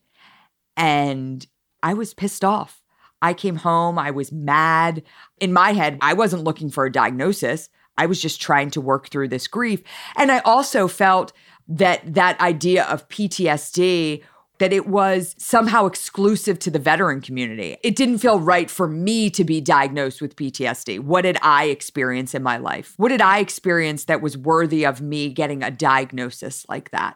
And 0.78 1.46
I 1.82 1.94
was 1.94 2.14
pissed 2.14 2.44
off. 2.44 2.82
I 3.22 3.34
came 3.34 3.58
home, 3.58 4.00
I 4.00 4.12
was 4.12 4.32
mad. 4.32 5.04
In 5.40 5.54
my 5.54 5.74
head, 5.74 5.98
I 6.02 6.14
wasn't 6.14 6.44
looking 6.44 6.70
for 6.70 6.86
a 6.86 6.92
diagnosis. 6.92 7.70
I 7.98 8.06
was 8.06 8.22
just 8.22 8.42
trying 8.42 8.72
to 8.72 8.82
work 8.82 9.10
through 9.10 9.28
this 9.28 9.48
grief. 9.48 9.84
And 10.16 10.32
I 10.32 10.40
also 10.40 10.88
felt 10.88 11.34
that 11.68 12.14
that 12.14 12.40
idea 12.40 12.86
of 12.86 13.08
PTSD 13.10 14.24
that 14.60 14.74
it 14.74 14.88
was 14.88 15.36
somehow 15.38 15.86
exclusive 15.86 16.60
to 16.60 16.70
the 16.70 16.80
veteran 16.80 17.22
community. 17.22 17.78
It 17.82 17.96
didn't 17.96 18.18
feel 18.20 18.40
right 18.40 18.70
for 18.70 18.88
me 18.88 19.30
to 19.32 19.44
be 19.46 19.62
diagnosed 19.62 20.22
with 20.22 20.36
PTSD. 20.36 21.00
What 21.00 21.22
did 21.22 21.38
I 21.42 21.66
experience 21.66 22.36
in 22.36 22.44
my 22.44 22.58
life? 22.58 22.94
What 22.98 23.08
did 23.08 23.22
I 23.22 23.40
experience 23.40 24.06
that 24.06 24.22
was 24.22 24.38
worthy 24.38 24.86
of 24.86 25.02
me 25.02 25.30
getting 25.30 25.64
a 25.64 25.72
diagnosis 25.72 26.66
like 26.68 26.92
that? 26.92 27.16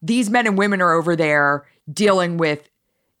These 0.00 0.30
men 0.30 0.46
and 0.46 0.56
women 0.56 0.80
are 0.80 0.94
over 0.94 1.14
there 1.14 1.66
dealing 1.92 2.38
with 2.38 2.69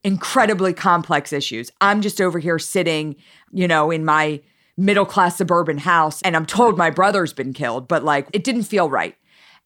incredibly 0.04 0.72
complex 0.72 1.32
issues. 1.32 1.70
I'm 1.80 2.00
just 2.00 2.20
over 2.20 2.38
here 2.38 2.58
sitting, 2.58 3.16
you 3.52 3.68
know, 3.68 3.90
in 3.90 4.04
my 4.04 4.40
middle 4.76 5.04
class 5.04 5.36
suburban 5.36 5.78
house 5.78 6.22
and 6.22 6.34
I'm 6.34 6.46
told 6.46 6.78
my 6.78 6.90
brother's 6.90 7.32
been 7.32 7.52
killed, 7.52 7.86
but 7.86 8.02
like 8.02 8.28
it 8.32 8.44
didn't 8.44 8.62
feel 8.62 8.88
right. 8.88 9.14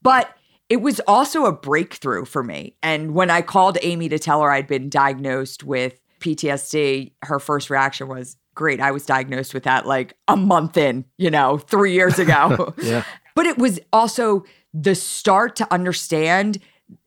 But 0.03 0.35
it 0.69 0.79
was 0.79 1.01
also 1.07 1.45
a 1.45 1.53
breakthrough 1.53 2.25
for 2.25 2.43
me. 2.43 2.77
And 2.83 3.15
when 3.15 3.31
I 3.31 3.43
called 3.43 3.79
Amy 3.83 4.09
to 4.09 4.19
tell 4.19 4.43
her 4.43 4.51
I'd 4.51 4.67
been 4.67 4.89
diagnosed 4.89 5.63
with 5.63 6.01
PTSD, 6.21 7.13
her 7.23 7.39
first 7.39 7.71
reaction 7.71 8.09
was, 8.09 8.37
Great, 8.55 8.81
I 8.81 8.93
was 8.93 9.05
diagnosed 9.05 9.53
with 9.53 9.65
that 9.65 9.85
like 9.85 10.15
a 10.29 10.37
month 10.37 10.77
in, 10.77 11.05
you 11.19 11.29
know, 11.29 11.59
three 11.59 11.93
years 11.93 12.21
ago. 12.21 12.73
yeah. 12.83 13.03
But 13.35 13.47
it 13.47 13.59
was 13.59 13.81
also 13.93 14.45
the 14.73 14.95
start 14.95 15.57
to 15.57 15.73
understand 15.73 16.61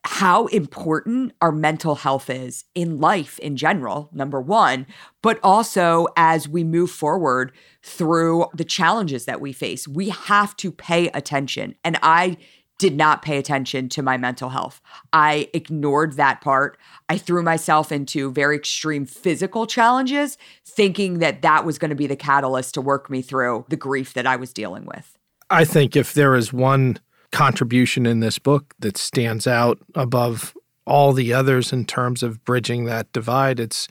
how 0.04 0.48
important 0.48 1.34
our 1.42 1.52
mental 1.52 1.96
health 1.96 2.30
is 2.30 2.66
in 2.74 3.00
life 3.00 3.38
in 3.40 3.56
general, 3.56 4.10
number 4.12 4.42
one, 4.42 4.88
but 5.22 5.40
also 5.44 6.08
as 6.16 6.48
we 6.48 6.64
move 6.64 6.90
forward 6.90 7.52
through 7.84 8.48
the 8.54 8.64
challenges 8.64 9.26
that 9.26 9.42
we 9.42 9.54
face. 9.54 9.88
We 9.88 10.10
have 10.10 10.56
to 10.58 10.72
pay 10.72 11.10
attention. 11.10 11.76
And 11.84 11.98
I 12.02 12.38
did 12.80 12.96
not 12.96 13.22
pay 13.22 13.38
attention 13.38 13.90
to 13.90 14.04
my 14.04 14.18
mental 14.18 14.50
health. 14.50 14.82
I 15.12 15.50
ignored 15.54 16.14
that 16.14 16.42
part. 16.42 16.78
I 17.10 17.18
threw 17.18 17.42
myself 17.42 17.92
into 17.92 18.32
very 18.32 18.56
extreme 18.56 19.06
physical 19.06 19.66
challenges, 19.66 20.38
thinking 20.66 21.20
that 21.20 21.42
that 21.42 21.66
was 21.66 21.80
going 21.80 21.90
to 21.90 21.96
be 21.96 22.08
the 22.08 22.16
catalyst 22.16 22.76
to 22.76 22.82
work 22.82 23.10
me 23.10 23.22
through 23.22 23.66
the 23.70 23.78
grief 23.78 24.14
that 24.14 24.28
I 24.28 24.36
was 24.36 24.54
dealing 24.54 24.86
with. 24.86 25.18
I 25.50 25.66
think 25.66 25.96
if 25.96 26.14
there 26.14 26.36
is 26.36 26.52
one 26.52 27.00
contribution 27.32 28.06
in 28.06 28.20
this 28.20 28.40
book 28.40 28.74
that 28.80 28.98
stands 28.98 29.48
out 29.48 29.80
above 29.96 30.56
all 30.86 31.14
the 31.14 31.34
others 31.34 31.74
in 31.74 31.86
terms 31.86 32.24
of 32.24 32.44
bridging 32.46 32.86
that 32.86 33.12
divide, 33.12 33.60
it's 33.60 33.88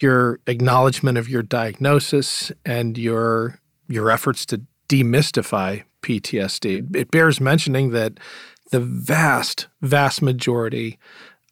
your 0.00 0.40
acknowledgement 0.46 1.18
of 1.18 1.28
your 1.28 1.42
diagnosis 1.42 2.52
and 2.64 2.96
your 2.96 3.58
your 3.88 4.10
efforts 4.10 4.46
to 4.46 4.62
demystify 4.88 5.82
PTSD. 6.02 6.94
It 6.94 7.10
bears 7.10 7.40
mentioning 7.40 7.90
that 7.90 8.18
the 8.70 8.80
vast, 8.80 9.66
vast 9.82 10.22
majority 10.22 10.98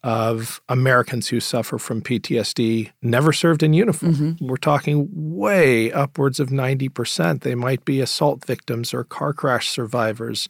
of 0.01 0.61
Americans 0.69 1.27
who 1.27 1.41
suffer 1.41 1.77
from 1.77 2.01
PTSD 2.01 2.91
never 3.01 3.33
served 3.33 3.61
in 3.61 3.73
uniform. 3.73 4.15
Mm-hmm. 4.15 4.47
We're 4.47 4.55
talking 4.55 5.09
way 5.11 5.91
upwards 5.91 6.39
of 6.39 6.49
90%. 6.49 7.41
They 7.41 7.55
might 7.55 7.83
be 7.83 7.99
assault 7.99 8.45
victims 8.45 8.93
or 8.93 9.03
car 9.03 9.33
crash 9.33 9.69
survivors 9.69 10.47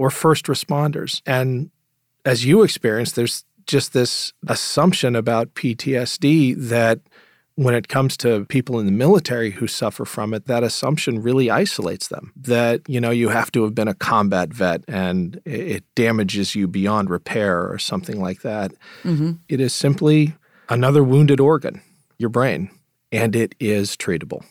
or 0.00 0.08
first 0.08 0.46
responders. 0.46 1.20
And 1.26 1.70
as 2.24 2.42
you 2.42 2.62
experience, 2.62 3.12
there's 3.12 3.44
just 3.66 3.92
this 3.92 4.32
assumption 4.48 5.14
about 5.14 5.52
PTSD 5.52 6.56
that 6.56 7.00
when 7.56 7.74
it 7.74 7.88
comes 7.88 8.16
to 8.16 8.46
people 8.46 8.80
in 8.80 8.86
the 8.86 8.92
military 8.92 9.50
who 9.50 9.66
suffer 9.66 10.06
from 10.06 10.32
it, 10.32 10.46
that 10.46 10.62
assumption 10.64 11.20
really 11.20 11.50
isolates 11.50 12.08
them. 12.08 12.32
That, 12.34 12.80
you 12.88 12.98
know, 12.98 13.10
you 13.10 13.28
have 13.28 13.52
to 13.52 13.62
have 13.64 13.74
been 13.74 13.88
a 13.88 13.94
combat 13.94 14.54
vet 14.54 14.82
and 14.88 15.38
it 15.44 15.84
damages 15.94 16.54
you 16.54 16.66
beyond 16.66 17.10
repair 17.10 17.70
or 17.70 17.78
something 17.78 18.18
like 18.18 18.40
that. 18.40 18.72
Mm-hmm. 19.02 19.32
It 19.50 19.60
is 19.60 19.74
simply 19.74 20.34
another 20.70 21.04
wounded 21.04 21.40
organ, 21.40 21.82
your 22.16 22.30
brain, 22.30 22.70
and 23.12 23.36
it 23.36 23.54
is 23.60 23.98
treatable. 23.98 24.46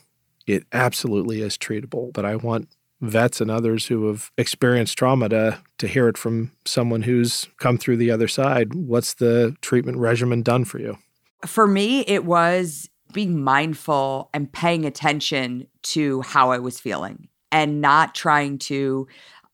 It 0.46 0.66
absolutely 0.74 1.42
is 1.42 1.58
treatable. 1.58 2.14
But 2.14 2.26
I 2.26 2.36
want 2.36 2.70
vets 3.02 3.40
and 3.40 3.50
others 3.50 3.88
who 3.88 4.08
have 4.08 4.32
experienced 4.38 4.98
trauma 4.98 5.30
to, 5.30 5.60
to 5.78 5.88
hear 5.88 6.08
it 6.08 6.18
from 6.18 6.52
someone 6.66 7.04
who's 7.04 7.48
come 7.58 7.78
through 7.78 7.98
the 7.98 8.12
other 8.12 8.28
side. 8.28 8.74
What's 8.74 9.16
the 9.16 9.56
treatment 9.62 9.98
regimen 9.98 10.42
done 10.42 10.66
for 10.66 10.80
you? 10.80 10.98
For 11.46 11.68
me, 11.68 12.02
it 12.02 12.26
was 12.26 12.90
being 13.14 13.42
mindful 13.42 14.30
and 14.34 14.52
paying 14.52 14.86
attention 14.86 15.68
to 15.82 16.22
how 16.22 16.52
I 16.52 16.60
was 16.60 16.80
feeling 16.80 17.30
and 17.52 17.82
not 17.82 18.14
trying 18.14 18.58
to. 18.60 19.08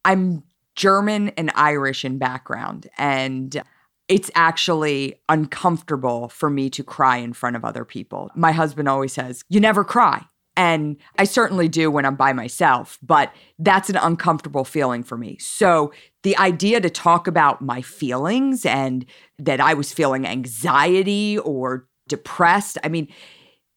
I'm 0.04 0.44
German 0.76 1.30
and 1.30 1.52
Irish 1.56 2.04
in 2.04 2.18
background, 2.18 2.88
and 2.98 3.64
it's 4.08 4.30
actually 4.36 5.22
uncomfortable 5.30 6.30
for 6.30 6.50
me 6.50 6.70
to 6.72 6.84
cry 6.84 7.18
in 7.18 7.34
front 7.34 7.56
of 7.56 7.64
other 7.64 7.86
people. 7.86 8.30
My 8.36 8.52
husband 8.52 8.90
always 8.90 9.14
says, 9.14 9.44
You 9.50 9.60
never 9.60 9.84
cry. 9.84 10.26
And 10.58 10.98
I 11.20 11.26
certainly 11.26 11.68
do 11.68 11.91
when 11.91 12.06
I'm 12.06 12.15
by 12.15 12.32
myself, 12.32 12.98
but 13.02 13.34
that's 13.60 13.89
an 13.89 13.98
uncomfortable 13.98 14.63
feeling 14.63 15.04
for 15.04 15.18
me. 15.18 15.38
So 15.38 15.91
the 16.24 16.38
idea 16.38 16.80
to 16.80 16.89
talk 16.89 17.28
about 17.28 17.62
my 17.62 17.82
feelings 17.82 18.65
and 18.65 19.06
that 19.38 19.60
I 19.60 19.74
was 19.74 19.91
feeling 19.91 20.26
anxiety 20.26 21.38
or 21.39 21.88
depressed, 22.08 22.78
I 22.84 22.88
mean, 22.88 23.10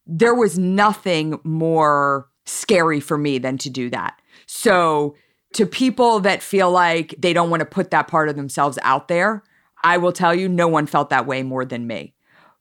there 0.07 0.35
was 0.35 0.59
nothing 0.59 1.41
more 1.45 2.29
scary 2.47 3.01
for 3.01 3.19
me 3.19 3.38
than 3.38 3.59
to 3.59 3.71
do 3.71 3.91
that. 3.91 4.21
So, 4.47 5.14
to 5.55 5.67
people 5.67 6.21
that 6.21 6.43
feel 6.43 6.71
like 6.71 7.14
they 7.19 7.33
don't 7.33 7.51
want 7.51 7.61
to 7.61 7.67
put 7.67 7.91
that 7.91 8.07
part 8.07 8.29
of 8.29 8.37
themselves 8.37 8.79
out 8.83 9.09
there, 9.09 9.43
I 9.83 9.97
will 9.97 10.12
tell 10.12 10.35
you, 10.35 10.49
no 10.49 10.69
one 10.69 10.87
felt 10.87 11.11
that 11.11 11.27
way 11.27 11.43
more 11.43 11.64
than 11.64 11.87
me. 11.87 12.14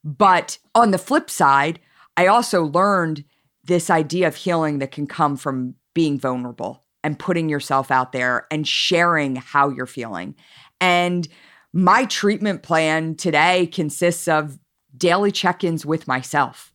But 0.04 0.58
on 0.74 0.92
the 0.92 0.98
flip 0.98 1.30
side, 1.30 1.80
I 2.16 2.28
also 2.28 2.64
learned 2.64 3.26
this 3.68 3.90
idea 3.90 4.28
of 4.28 4.36
healing 4.36 4.80
that 4.80 4.92
can 4.92 5.08
come 5.08 5.38
from 5.38 5.76
being 5.94 6.20
vulnerable 6.20 6.84
and 7.04 7.20
putting 7.20 7.48
yourself 7.48 7.92
out 7.92 8.12
there 8.12 8.48
and 8.52 8.68
sharing 8.68 9.36
how 9.36 9.70
you're 9.70 9.86
feeling. 9.86 10.36
And 10.82 11.28
My 11.74 12.06
treatment 12.06 12.64
plan 12.64 13.16
today 13.16 13.68
consists 13.68 14.28
of 14.28 14.58
daily 14.98 15.32
check 15.32 15.64
ins 15.64 15.86
with 15.86 16.08
myself. 16.08 16.74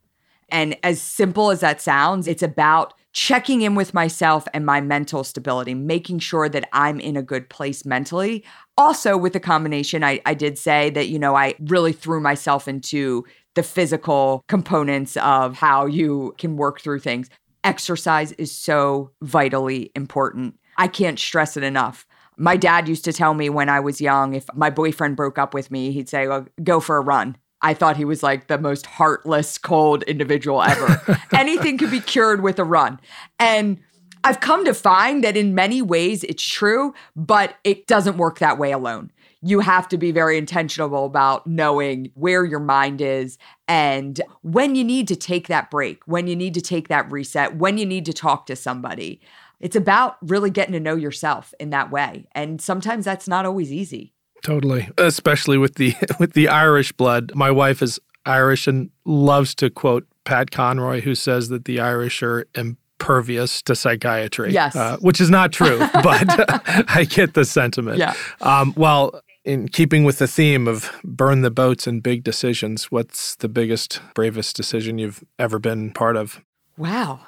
And 0.49 0.77
as 0.85 1.01
simple 1.03 1.51
as 1.51 1.61
that 1.61 1.81
sounds, 1.81 2.29
it's 2.29 2.43
about 2.43 2.95
checking 3.15 3.63
in 3.63 3.75
with 3.75 3.95
myself 3.95 4.47
and 4.55 4.65
my 4.65 4.81
mental 4.81 5.25
stability, 5.25 5.75
making 5.75 6.19
sure 6.19 6.49
that 6.49 6.69
I'm 6.73 7.01
in 7.01 7.17
a 7.17 7.23
good 7.23 7.49
place 7.49 7.85
mentally. 7.85 8.45
Also, 8.79 9.17
with 9.17 9.33
the 9.33 9.41
combination, 9.41 10.05
I, 10.05 10.21
I 10.25 10.35
did 10.35 10.59
say 10.59 10.91
that, 10.91 11.09
you 11.09 11.19
know, 11.19 11.35
I 11.35 11.55
really 11.59 11.93
threw 11.93 12.21
myself 12.21 12.69
into 12.69 13.25
the 13.55 13.63
physical 13.63 14.45
components 14.49 15.17
of 15.19 15.57
how 15.57 15.87
you 15.87 16.35
can 16.39 16.57
work 16.57 16.81
through 16.81 17.01
things. 17.01 17.29
Exercise 17.65 18.33
is 18.33 18.55
so 18.55 19.11
vitally 19.23 19.93
important. 19.95 20.59
I 20.79 20.89
can't 20.89 21.19
stress 21.19 21.57
it 21.57 21.63
enough. 21.63 22.07
My 22.37 22.57
dad 22.57 22.89
used 22.89 23.05
to 23.05 23.13
tell 23.13 23.35
me 23.35 23.51
when 23.51 23.69
I 23.69 23.81
was 23.81 24.01
young, 24.01 24.35
if 24.35 24.47
my 24.55 24.71
boyfriend 24.71 25.17
broke 25.17 25.39
up 25.39 25.55
with 25.55 25.71
me, 25.71 25.93
he'd 25.93 26.09
say, 26.09 26.27
well, 26.27 26.47
go 26.63 26.81
for 26.81 26.97
a 26.97 27.03
run. 27.03 27.37
I 27.61 27.75
thought 27.75 27.97
he 27.97 28.05
was 28.05 28.23
like 28.23 28.49
the 28.49 28.59
most 28.59 28.87
heartless, 28.87 29.59
cold 29.59 30.03
individual 30.05 30.63
ever. 30.63 31.21
Anything 31.33 31.79
could 31.79 31.91
be 31.91 32.01
cured 32.01 32.43
with 32.43 32.59
a 32.59 32.65
run. 32.65 32.99
And 33.39 33.79
I've 34.25 34.41
come 34.41 34.65
to 34.65 34.75
find 34.75 35.23
that 35.25 35.37
in 35.37 35.55
many 35.55 35.83
ways 35.83 36.25
it's 36.25 36.43
true, 36.43 36.95
but 37.15 37.57
it 37.65 37.87
doesn't 37.87 38.17
work 38.17 38.39
that 38.39 38.59
way 38.59 38.73
alone. 38.73 39.13
You 39.43 39.61
have 39.61 39.89
to 39.89 39.99
be 39.99 40.13
very 40.13 40.39
intentional 40.39 41.05
about 41.05 41.47
knowing 41.47 42.11
where 42.15 42.45
your 42.45 42.61
mind 42.61 43.01
is 43.01 43.39
and 43.69 44.21
when 44.43 44.75
you 44.75 44.85
need 44.85 45.09
to 45.09 45.17
take 45.17 45.49
that 45.49 45.71
break, 45.71 46.03
when 46.07 46.27
you 46.27 46.37
need 46.37 46.55
to 46.55 46.61
take 46.61 46.89
that 46.89 47.11
reset, 47.11 47.57
when 47.57 47.79
you 47.79 47.87
need 47.87 48.05
to 48.07 48.13
talk 48.13 48.47
to 48.47 48.57
somebody. 48.57 49.21
It's 49.61 49.77
about 49.77 50.17
really 50.23 50.51
getting 50.51 50.73
to 50.73 50.81
know 50.81 50.97
yourself 50.97 51.55
in 51.61 51.71
that 51.71 51.91
way. 51.91 52.27
And 52.33 52.61
sometimes 52.61 53.05
that's 53.05 53.29
not 53.29 53.47
always 53.47 53.73
easy. 53.73 54.13
Totally, 54.43 54.89
especially 54.99 55.57
with 55.57 55.77
the 55.77 55.95
with 56.19 56.33
the 56.33 56.49
Irish 56.49 56.93
blood. 56.93 57.33
My 57.35 57.51
wife 57.51 57.81
is 57.81 58.01
Irish 58.27 58.67
and 58.67 58.91
loves 59.05 59.55
to 59.57 59.71
quote 59.71 60.07
Pat 60.25 60.51
Conroy, 60.51 61.01
who 61.01 61.15
says 61.15 61.49
that 61.49 61.65
the 61.65 61.81
Irish 61.81 62.23
are 62.23 62.47
impervious 62.57 63.63
to 63.63 63.77
psychiatry. 63.77 64.53
Yes, 64.53 64.75
uh, 64.75 64.97
which 64.99 65.21
is 65.21 65.31
not 65.31 65.53
true, 65.53 65.79
but 65.93 66.27
I 66.91 67.07
get 67.09 67.35
the 67.35 67.45
sentiment. 67.45 67.99
Yeah. 67.99 68.15
Um, 68.41 68.75
well, 68.77 69.23
in 69.45 69.69
keeping 69.69 70.05
with 70.05 70.19
the 70.19 70.29
theme 70.29 70.69
of 70.69 70.91
burn 71.03 71.43
the 71.43 71.51
boats 71.51 71.87
and 71.87 72.03
big 72.03 72.23
decisions, 72.23 72.91
what's 72.91 73.37
the 73.37 73.49
biggest, 73.49 74.01
bravest 74.15 74.57
decision 74.57 74.99
you've 74.99 75.25
ever 75.39 75.59
been 75.59 75.91
part 75.93 76.17
of? 76.17 76.41
Wow. 76.77 77.21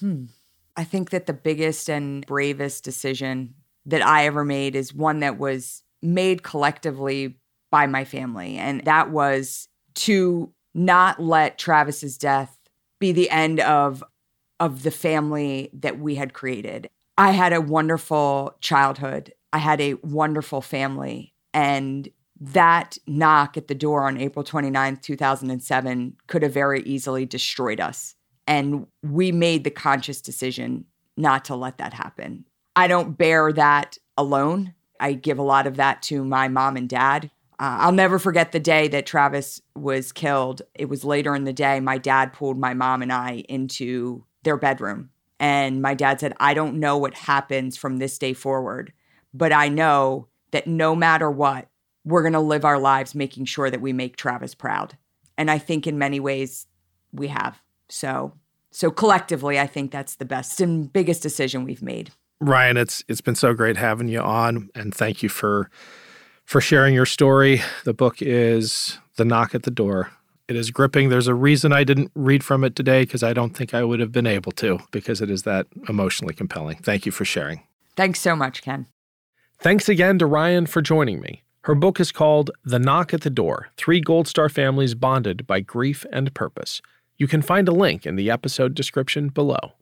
Hmm. 0.00 0.24
I 0.76 0.84
think 0.84 1.10
that 1.10 1.26
the 1.26 1.32
biggest 1.32 1.88
and 1.88 2.26
bravest 2.26 2.82
decision 2.82 3.54
that 3.86 4.02
I 4.02 4.26
ever 4.26 4.44
made 4.44 4.74
is 4.74 4.94
one 4.94 5.20
that 5.20 5.38
was 5.38 5.82
made 6.02 6.42
collectively 6.42 7.36
by 7.70 7.86
my 7.86 8.04
family. 8.04 8.56
And 8.56 8.84
that 8.84 9.10
was 9.10 9.68
to 9.94 10.52
not 10.74 11.20
let 11.20 11.58
Travis's 11.58 12.16
death 12.18 12.56
be 12.98 13.12
the 13.12 13.30
end 13.30 13.60
of 13.60 14.02
of 14.60 14.84
the 14.84 14.90
family 14.92 15.70
that 15.72 15.98
we 15.98 16.14
had 16.14 16.32
created. 16.32 16.88
I 17.18 17.32
had 17.32 17.52
a 17.52 17.60
wonderful 17.60 18.54
childhood. 18.60 19.32
I 19.52 19.58
had 19.58 19.80
a 19.80 19.94
wonderful 20.02 20.60
family 20.60 21.34
and 21.52 22.08
that 22.40 22.98
knock 23.06 23.56
at 23.56 23.68
the 23.68 23.74
door 23.74 24.06
on 24.08 24.18
April 24.18 24.44
29th, 24.44 25.02
2007 25.02 26.16
could 26.26 26.42
have 26.42 26.52
very 26.52 26.82
easily 26.82 27.24
destroyed 27.24 27.80
us. 27.80 28.16
And 28.46 28.86
we 29.02 29.30
made 29.30 29.62
the 29.62 29.70
conscious 29.70 30.20
decision 30.20 30.86
not 31.16 31.44
to 31.46 31.54
let 31.54 31.78
that 31.78 31.94
happen. 31.94 32.44
I 32.74 32.88
don't 32.88 33.16
bear 33.16 33.52
that 33.52 33.98
alone. 34.16 34.74
I 34.98 35.12
give 35.12 35.38
a 35.38 35.42
lot 35.42 35.66
of 35.66 35.76
that 35.76 36.02
to 36.02 36.24
my 36.24 36.48
mom 36.48 36.76
and 36.76 36.88
dad. 36.88 37.30
Uh, 37.60 37.78
I'll 37.80 37.92
never 37.92 38.18
forget 38.18 38.50
the 38.50 38.58
day 38.58 38.88
that 38.88 39.06
Travis 39.06 39.60
was 39.76 40.10
killed. 40.10 40.62
It 40.74 40.88
was 40.88 41.04
later 41.04 41.36
in 41.36 41.44
the 41.44 41.52
day. 41.52 41.78
My 41.78 41.98
dad 41.98 42.32
pulled 42.32 42.58
my 42.58 42.74
mom 42.74 43.02
and 43.02 43.12
I 43.12 43.44
into 43.48 44.24
their 44.42 44.56
bedroom. 44.56 45.10
And 45.38 45.82
my 45.82 45.94
dad 45.94 46.18
said, 46.18 46.34
I 46.40 46.54
don't 46.54 46.80
know 46.80 46.98
what 46.98 47.14
happens 47.14 47.76
from 47.76 47.98
this 47.98 48.18
day 48.18 48.32
forward, 48.32 48.92
but 49.34 49.52
I 49.52 49.68
know 49.68 50.28
that 50.50 50.66
no 50.66 50.94
matter 50.94 51.30
what, 51.30 51.68
we're 52.04 52.22
going 52.22 52.32
to 52.32 52.40
live 52.40 52.64
our 52.64 52.78
lives 52.78 53.14
making 53.14 53.44
sure 53.44 53.70
that 53.70 53.80
we 53.80 53.92
make 53.92 54.16
Travis 54.16 54.54
proud. 54.54 54.96
And 55.38 55.50
I 55.50 55.58
think 55.58 55.86
in 55.86 55.98
many 55.98 56.20
ways 56.20 56.66
we 57.12 57.28
have. 57.28 57.60
So, 57.88 58.32
so 58.70 58.90
collectively, 58.90 59.58
I 59.58 59.66
think 59.66 59.90
that's 59.90 60.16
the 60.16 60.24
best 60.24 60.60
and 60.60 60.92
biggest 60.92 61.22
decision 61.22 61.64
we've 61.64 61.82
made. 61.82 62.10
Ryan, 62.40 62.76
it's 62.76 63.04
it's 63.06 63.20
been 63.20 63.36
so 63.36 63.54
great 63.54 63.76
having 63.76 64.08
you 64.08 64.20
on, 64.20 64.68
and 64.74 64.92
thank 64.92 65.22
you 65.22 65.28
for 65.28 65.70
for 66.44 66.60
sharing 66.60 66.92
your 66.92 67.06
story. 67.06 67.62
The 67.84 67.94
book 67.94 68.20
is 68.20 68.98
The 69.16 69.24
Knock 69.24 69.54
at 69.54 69.62
the 69.62 69.70
Door. 69.70 70.10
It 70.48 70.56
is 70.56 70.70
gripping. 70.70 71.08
There's 71.08 71.28
a 71.28 71.34
reason 71.34 71.72
I 71.72 71.84
didn't 71.84 72.10
read 72.16 72.42
from 72.42 72.64
it 72.64 72.74
today 72.74 73.02
because 73.02 73.22
I 73.22 73.32
don't 73.32 73.56
think 73.56 73.74
I 73.74 73.84
would 73.84 74.00
have 74.00 74.10
been 74.10 74.26
able 74.26 74.50
to 74.52 74.80
because 74.90 75.20
it 75.20 75.30
is 75.30 75.44
that 75.44 75.68
emotionally 75.88 76.34
compelling. 76.34 76.78
Thank 76.78 77.06
you 77.06 77.12
for 77.12 77.24
sharing. 77.24 77.62
Thanks 77.96 78.20
so 78.20 78.34
much, 78.34 78.62
Ken. 78.62 78.86
Thanks 79.62 79.88
again 79.88 80.18
to 80.18 80.26
Ryan 80.26 80.66
for 80.66 80.82
joining 80.82 81.20
me. 81.20 81.44
Her 81.60 81.76
book 81.76 82.00
is 82.00 82.10
called 82.10 82.50
The 82.64 82.80
Knock 82.80 83.14
at 83.14 83.20
the 83.20 83.30
Door 83.30 83.68
Three 83.76 84.00
Gold 84.00 84.26
Star 84.26 84.48
Families 84.48 84.96
Bonded 84.96 85.46
by 85.46 85.60
Grief 85.60 86.04
and 86.10 86.34
Purpose. 86.34 86.82
You 87.16 87.28
can 87.28 87.42
find 87.42 87.68
a 87.68 87.72
link 87.72 88.04
in 88.04 88.16
the 88.16 88.28
episode 88.28 88.74
description 88.74 89.28
below. 89.28 89.74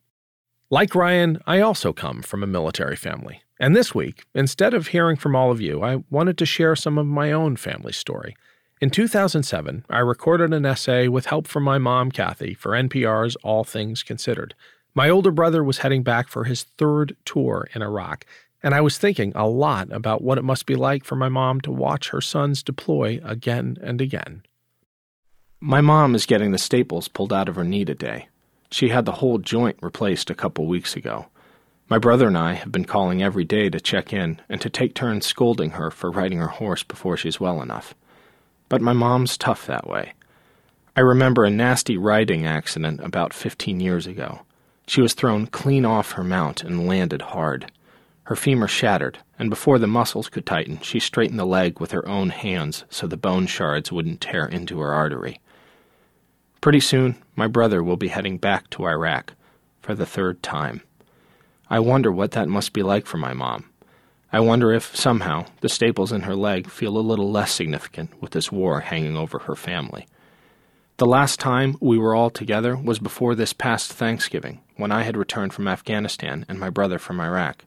Like 0.69 0.93
Ryan, 0.93 1.41
I 1.47 1.61
also 1.61 1.93
come 1.93 2.21
from 2.21 2.43
a 2.43 2.47
military 2.47 2.95
family. 2.95 3.41
And 3.59 3.75
this 3.75 3.95
week, 3.95 4.25
instead 4.35 4.75
of 4.75 4.89
hearing 4.89 5.15
from 5.15 5.35
all 5.35 5.49
of 5.49 5.59
you, 5.59 5.81
I 5.81 6.03
wanted 6.11 6.37
to 6.37 6.45
share 6.45 6.75
some 6.75 6.99
of 6.99 7.07
my 7.07 7.31
own 7.31 7.55
family 7.55 7.91
story. 7.91 8.37
In 8.81 8.91
2007, 8.91 9.85
I 9.89 9.97
recorded 9.97 10.53
an 10.53 10.63
essay 10.63 11.07
with 11.07 11.25
help 11.25 11.47
from 11.47 11.63
my 11.63 11.79
mom, 11.79 12.11
Kathy, 12.11 12.53
for 12.53 12.73
NPR's 12.73 13.35
All 13.37 13.63
Things 13.63 14.03
Considered. 14.03 14.53
My 14.93 15.09
older 15.09 15.31
brother 15.31 15.63
was 15.63 15.79
heading 15.79 16.03
back 16.03 16.27
for 16.27 16.43
his 16.43 16.63
third 16.77 17.15
tour 17.25 17.67
in 17.73 17.81
Iraq, 17.81 18.27
and 18.63 18.75
I 18.75 18.81
was 18.81 18.97
thinking 18.97 19.31
a 19.35 19.47
lot 19.47 19.91
about 19.91 20.21
what 20.21 20.37
it 20.37 20.43
must 20.43 20.65
be 20.65 20.75
like 20.75 21.03
for 21.03 21.15
my 21.15 21.29
mom 21.29 21.61
to 21.61 21.71
watch 21.71 22.09
her 22.09 22.21
sons 22.21 22.63
deploy 22.63 23.19
again 23.23 23.77
and 23.81 24.01
again. 24.01 24.43
My 25.59 25.81
mom 25.81 26.15
is 26.15 26.25
getting 26.25 26.51
the 26.51 26.57
staples 26.57 27.07
pulled 27.07 27.33
out 27.33 27.49
of 27.49 27.55
her 27.55 27.63
knee 27.63 27.85
today. 27.85 28.27
She 28.71 28.89
had 28.89 29.05
the 29.05 29.13
whole 29.13 29.37
joint 29.37 29.77
replaced 29.81 30.29
a 30.29 30.35
couple 30.35 30.65
weeks 30.65 30.95
ago. 30.95 31.27
My 31.89 31.97
brother 31.97 32.27
and 32.27 32.37
I 32.37 32.53
have 32.53 32.71
been 32.71 32.85
calling 32.85 33.21
every 33.21 33.43
day 33.43 33.69
to 33.69 33.79
check 33.79 34.13
in 34.13 34.39
and 34.47 34.61
to 34.61 34.69
take 34.69 34.95
turns 34.95 35.25
scolding 35.25 35.71
her 35.71 35.91
for 35.91 36.09
riding 36.09 36.37
her 36.37 36.47
horse 36.47 36.83
before 36.83 37.17
she's 37.17 37.39
well 37.39 37.61
enough. 37.61 37.93
But 38.69 38.81
my 38.81 38.93
mom's 38.93 39.37
tough 39.37 39.67
that 39.67 39.87
way. 39.87 40.13
I 40.95 41.01
remember 41.01 41.43
a 41.43 41.49
nasty 41.49 41.97
riding 41.97 42.45
accident 42.45 43.01
about 43.03 43.33
15 43.33 43.79
years 43.79 44.07
ago. 44.07 44.41
She 44.87 45.01
was 45.01 45.13
thrown 45.13 45.47
clean 45.47 45.85
off 45.85 46.13
her 46.13 46.23
mount 46.23 46.63
and 46.63 46.87
landed 46.87 47.21
hard. 47.21 47.71
Her 48.31 48.35
femur 48.37 48.69
shattered, 48.69 49.17
and 49.37 49.49
before 49.49 49.77
the 49.77 49.87
muscles 49.87 50.29
could 50.29 50.45
tighten, 50.45 50.79
she 50.79 51.01
straightened 51.01 51.37
the 51.37 51.43
leg 51.43 51.81
with 51.81 51.91
her 51.91 52.07
own 52.07 52.29
hands 52.29 52.85
so 52.89 53.05
the 53.05 53.17
bone 53.17 53.45
shards 53.45 53.91
wouldn't 53.91 54.21
tear 54.21 54.45
into 54.45 54.79
her 54.79 54.93
artery. 54.93 55.41
Pretty 56.61 56.79
soon, 56.79 57.21
my 57.35 57.47
brother 57.47 57.83
will 57.83 57.97
be 57.97 58.07
heading 58.07 58.37
back 58.37 58.69
to 58.69 58.87
Iraq 58.87 59.33
for 59.81 59.93
the 59.93 60.05
third 60.05 60.41
time. 60.41 60.81
I 61.69 61.79
wonder 61.81 62.09
what 62.09 62.31
that 62.31 62.47
must 62.47 62.71
be 62.71 62.81
like 62.81 63.05
for 63.05 63.17
my 63.17 63.33
mom. 63.33 63.65
I 64.31 64.39
wonder 64.39 64.71
if, 64.71 64.95
somehow, 64.95 65.47
the 65.59 65.67
staples 65.67 66.13
in 66.13 66.21
her 66.21 66.33
leg 66.33 66.69
feel 66.69 66.97
a 66.97 66.99
little 66.99 67.29
less 67.29 67.51
significant 67.51 68.21
with 68.21 68.31
this 68.31 68.49
war 68.49 68.79
hanging 68.79 69.17
over 69.17 69.39
her 69.39 69.57
family. 69.57 70.07
The 70.95 71.05
last 71.05 71.37
time 71.37 71.75
we 71.81 71.97
were 71.97 72.15
all 72.15 72.29
together 72.29 72.77
was 72.77 72.97
before 72.97 73.35
this 73.35 73.51
past 73.51 73.91
Thanksgiving, 73.91 74.61
when 74.77 74.93
I 74.93 75.03
had 75.03 75.17
returned 75.17 75.53
from 75.53 75.67
Afghanistan 75.67 76.45
and 76.47 76.57
my 76.57 76.69
brother 76.69 76.97
from 76.97 77.19
Iraq. 77.19 77.65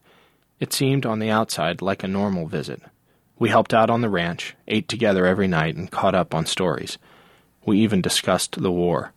It 0.61 0.73
seemed 0.73 1.05
on 1.05 1.19
the 1.19 1.31
outside 1.31 1.83
like 1.83 2.03
a 2.03 2.09
normal 2.09 2.47
visit. 2.47 2.83
We 3.39 3.49
helped 3.49 3.75
out 3.75 3.91
on 3.91 4.01
the 4.01 4.09
ranch, 4.09 4.55
ate 4.69 4.89
together 4.89 5.27
every 5.27 5.49
night, 5.49 5.77
and 5.77 5.91
caught 5.91 6.15
up 6.15 6.35
on 6.35 6.47
stories. 6.47 6.99
We 7.67 7.81
even 7.81 8.01
discussed 8.01 8.63
the 8.63 8.71
war. 8.71 9.13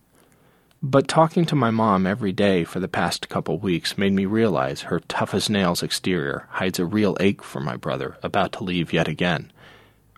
But 0.82 1.08
talking 1.08 1.46
to 1.46 1.56
my 1.56 1.72
mom 1.72 2.06
every 2.06 2.32
day 2.32 2.64
for 2.64 2.80
the 2.80 2.88
past 2.88 3.30
couple 3.30 3.58
weeks 3.58 3.98
made 3.98 4.14
me 4.14 4.26
realize 4.26 4.84
her 4.84 5.00
tough 5.00 5.34
as 5.34 5.50
nails 5.50 5.82
exterior 5.82 6.48
hides 6.50 6.80
a 6.80 6.86
real 6.86 7.18
ache 7.20 7.44
for 7.44 7.60
my 7.60 7.76
brother 7.76 8.18
about 8.22 8.52
to 8.54 8.64
leave 8.64 8.94
yet 8.94 9.08
again. 9.08 9.52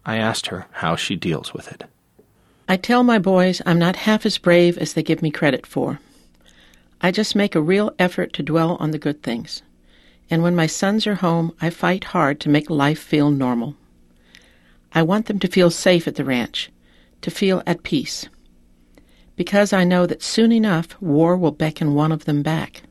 I 0.05 0.17
asked 0.17 0.47
her 0.47 0.67
how 0.71 0.95
she 0.95 1.15
deals 1.15 1.53
with 1.53 1.71
it. 1.71 1.83
I 2.67 2.77
tell 2.77 3.03
my 3.03 3.19
boys 3.19 3.61
I'm 3.65 3.79
not 3.79 3.95
half 3.95 4.25
as 4.25 4.37
brave 4.37 4.77
as 4.77 4.93
they 4.93 5.03
give 5.03 5.21
me 5.21 5.31
credit 5.31 5.65
for. 5.65 5.99
I 7.01 7.11
just 7.11 7.35
make 7.35 7.55
a 7.55 7.61
real 7.61 7.93
effort 7.97 8.33
to 8.33 8.43
dwell 8.43 8.75
on 8.79 8.91
the 8.91 8.99
good 8.99 9.23
things. 9.23 9.61
And 10.29 10.43
when 10.43 10.55
my 10.55 10.67
sons 10.67 11.07
are 11.07 11.15
home, 11.15 11.53
I 11.59 11.69
fight 11.69 12.03
hard 12.05 12.39
to 12.41 12.49
make 12.49 12.69
life 12.69 12.99
feel 12.99 13.31
normal. 13.31 13.75
I 14.93 15.01
want 15.01 15.25
them 15.25 15.39
to 15.39 15.47
feel 15.47 15.69
safe 15.69 16.07
at 16.07 16.15
the 16.15 16.23
ranch 16.23 16.71
to 17.21 17.31
feel 17.31 17.61
at 17.67 17.83
peace, 17.83 18.27
because 19.35 19.73
I 19.73 19.83
know 19.83 20.05
that 20.05 20.23
soon 20.23 20.51
enough 20.51 20.99
war 21.01 21.35
will 21.35 21.51
beckon 21.51 21.93
one 21.93 22.11
of 22.11 22.25
them 22.25 22.41
back. 22.41 22.83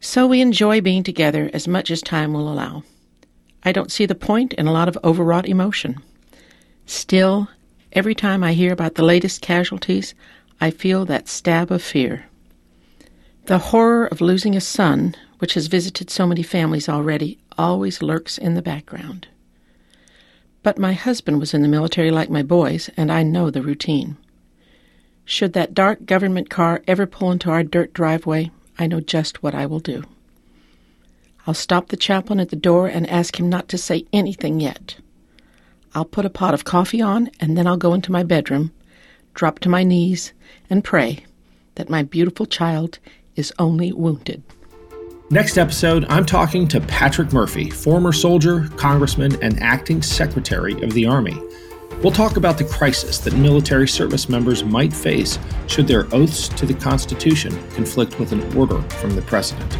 So 0.00 0.26
we 0.26 0.40
enjoy 0.40 0.80
being 0.80 1.02
together 1.02 1.50
as 1.52 1.68
much 1.68 1.90
as 1.90 2.00
time 2.00 2.32
will 2.32 2.50
allow. 2.50 2.84
I 3.64 3.72
don't 3.72 3.92
see 3.92 4.06
the 4.06 4.14
point 4.14 4.54
in 4.54 4.66
a 4.66 4.72
lot 4.72 4.88
of 4.88 4.96
overwrought 5.02 5.48
emotion. 5.48 6.00
Still, 6.86 7.48
every 7.92 8.14
time 8.14 8.42
I 8.44 8.52
hear 8.52 8.72
about 8.72 8.94
the 8.94 9.04
latest 9.04 9.42
casualties, 9.42 10.14
I 10.60 10.70
feel 10.70 11.04
that 11.06 11.28
stab 11.28 11.70
of 11.70 11.82
fear. 11.82 12.26
The 13.46 13.58
horror 13.58 14.06
of 14.06 14.20
losing 14.20 14.56
a 14.56 14.60
son, 14.60 15.14
which 15.38 15.54
has 15.54 15.66
visited 15.66 16.10
so 16.10 16.26
many 16.26 16.42
families 16.42 16.88
already, 16.88 17.38
always 17.56 18.02
lurks 18.02 18.38
in 18.38 18.54
the 18.54 18.62
background. 18.62 19.28
But 20.62 20.78
my 20.78 20.92
husband 20.92 21.38
was 21.38 21.54
in 21.54 21.62
the 21.62 21.68
military 21.68 22.10
like 22.10 22.30
my 22.30 22.42
boys, 22.42 22.90
and 22.96 23.10
I 23.12 23.22
know 23.22 23.50
the 23.50 23.62
routine. 23.62 24.16
Should 25.24 25.52
that 25.52 25.74
dark 25.74 26.06
government 26.06 26.50
car 26.50 26.82
ever 26.86 27.06
pull 27.06 27.30
into 27.30 27.50
our 27.50 27.62
dirt 27.62 27.92
driveway, 27.92 28.50
I 28.78 28.86
know 28.86 29.00
just 29.00 29.42
what 29.42 29.54
I 29.54 29.66
will 29.66 29.80
do. 29.80 30.04
I'll 31.46 31.54
stop 31.54 31.88
the 31.88 31.96
chaplain 31.96 32.40
at 32.40 32.50
the 32.50 32.56
door 32.56 32.88
and 32.88 33.08
ask 33.08 33.38
him 33.38 33.48
not 33.48 33.68
to 33.68 33.78
say 33.78 34.04
anything 34.12 34.60
yet. 34.60 34.96
I'll 35.94 36.04
put 36.04 36.26
a 36.26 36.30
pot 36.30 36.54
of 36.54 36.64
coffee 36.64 37.00
on, 37.00 37.30
and 37.40 37.56
then 37.56 37.66
I'll 37.66 37.76
go 37.76 37.94
into 37.94 38.12
my 38.12 38.22
bedroom, 38.22 38.72
drop 39.34 39.58
to 39.60 39.68
my 39.68 39.82
knees, 39.82 40.32
and 40.68 40.84
pray 40.84 41.24
that 41.76 41.88
my 41.88 42.02
beautiful 42.02 42.44
child 42.44 42.98
is 43.36 43.52
only 43.58 43.92
wounded. 43.92 44.42
Next 45.30 45.58
episode, 45.58 46.06
I'm 46.08 46.24
talking 46.24 46.66
to 46.68 46.80
Patrick 46.80 47.34
Murphy, 47.34 47.68
former 47.68 48.14
soldier, 48.14 48.66
congressman, 48.78 49.36
and 49.42 49.62
acting 49.62 50.00
secretary 50.00 50.80
of 50.82 50.94
the 50.94 51.04
Army. 51.04 51.38
We'll 52.02 52.14
talk 52.14 52.38
about 52.38 52.56
the 52.56 52.64
crisis 52.64 53.18
that 53.18 53.34
military 53.34 53.86
service 53.88 54.30
members 54.30 54.64
might 54.64 54.90
face 54.90 55.38
should 55.66 55.86
their 55.86 56.06
oaths 56.14 56.48
to 56.48 56.64
the 56.64 56.72
Constitution 56.72 57.52
conflict 57.72 58.18
with 58.18 58.32
an 58.32 58.56
order 58.56 58.80
from 58.92 59.14
the 59.14 59.20
President. 59.20 59.76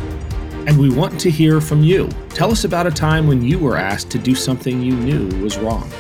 And 0.69 0.79
we 0.79 0.91
want 0.91 1.19
to 1.21 1.31
hear 1.31 1.63
from 1.63 1.83
you. 1.83 2.11
Tell 2.29 2.51
us 2.51 2.65
about 2.65 2.87
a 2.87 2.91
time 2.91 3.27
when 3.27 3.43
you 3.43 3.59
were 3.59 3.79
asked 3.79 4.11
to 4.11 4.19
do 4.19 4.35
something 4.35 4.83
you 4.83 4.97
knew 4.97 5.29
was 5.43 5.57
wrong. 5.57 5.91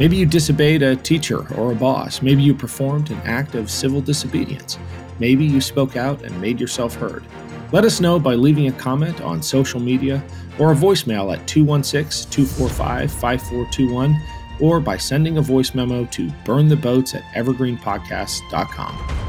Maybe 0.00 0.16
you 0.16 0.26
disobeyed 0.26 0.82
a 0.82 0.96
teacher 0.96 1.46
or 1.54 1.70
a 1.70 1.76
boss. 1.76 2.22
Maybe 2.22 2.42
you 2.42 2.56
performed 2.56 3.12
an 3.12 3.18
act 3.18 3.54
of 3.54 3.70
civil 3.70 4.00
disobedience. 4.00 4.80
Maybe 5.20 5.44
you 5.44 5.60
spoke 5.60 5.96
out 5.96 6.22
and 6.22 6.40
made 6.40 6.60
yourself 6.60 6.96
heard. 6.96 7.24
Let 7.72 7.84
us 7.84 8.00
know 8.00 8.20
by 8.20 8.34
leaving 8.34 8.68
a 8.68 8.72
comment 8.72 9.20
on 9.20 9.42
social 9.42 9.80
media 9.80 10.22
or 10.58 10.72
a 10.72 10.74
voicemail 10.74 11.36
at 11.36 11.46
216 11.48 12.30
245 12.30 13.10
5421 13.10 14.16
or 14.60 14.80
by 14.80 14.96
sending 14.96 15.38
a 15.38 15.42
voice 15.42 15.74
memo 15.74 16.04
to 16.06 16.28
burntheboats 16.44 17.14
at 17.14 17.22
evergreenpodcasts.com. 17.34 19.26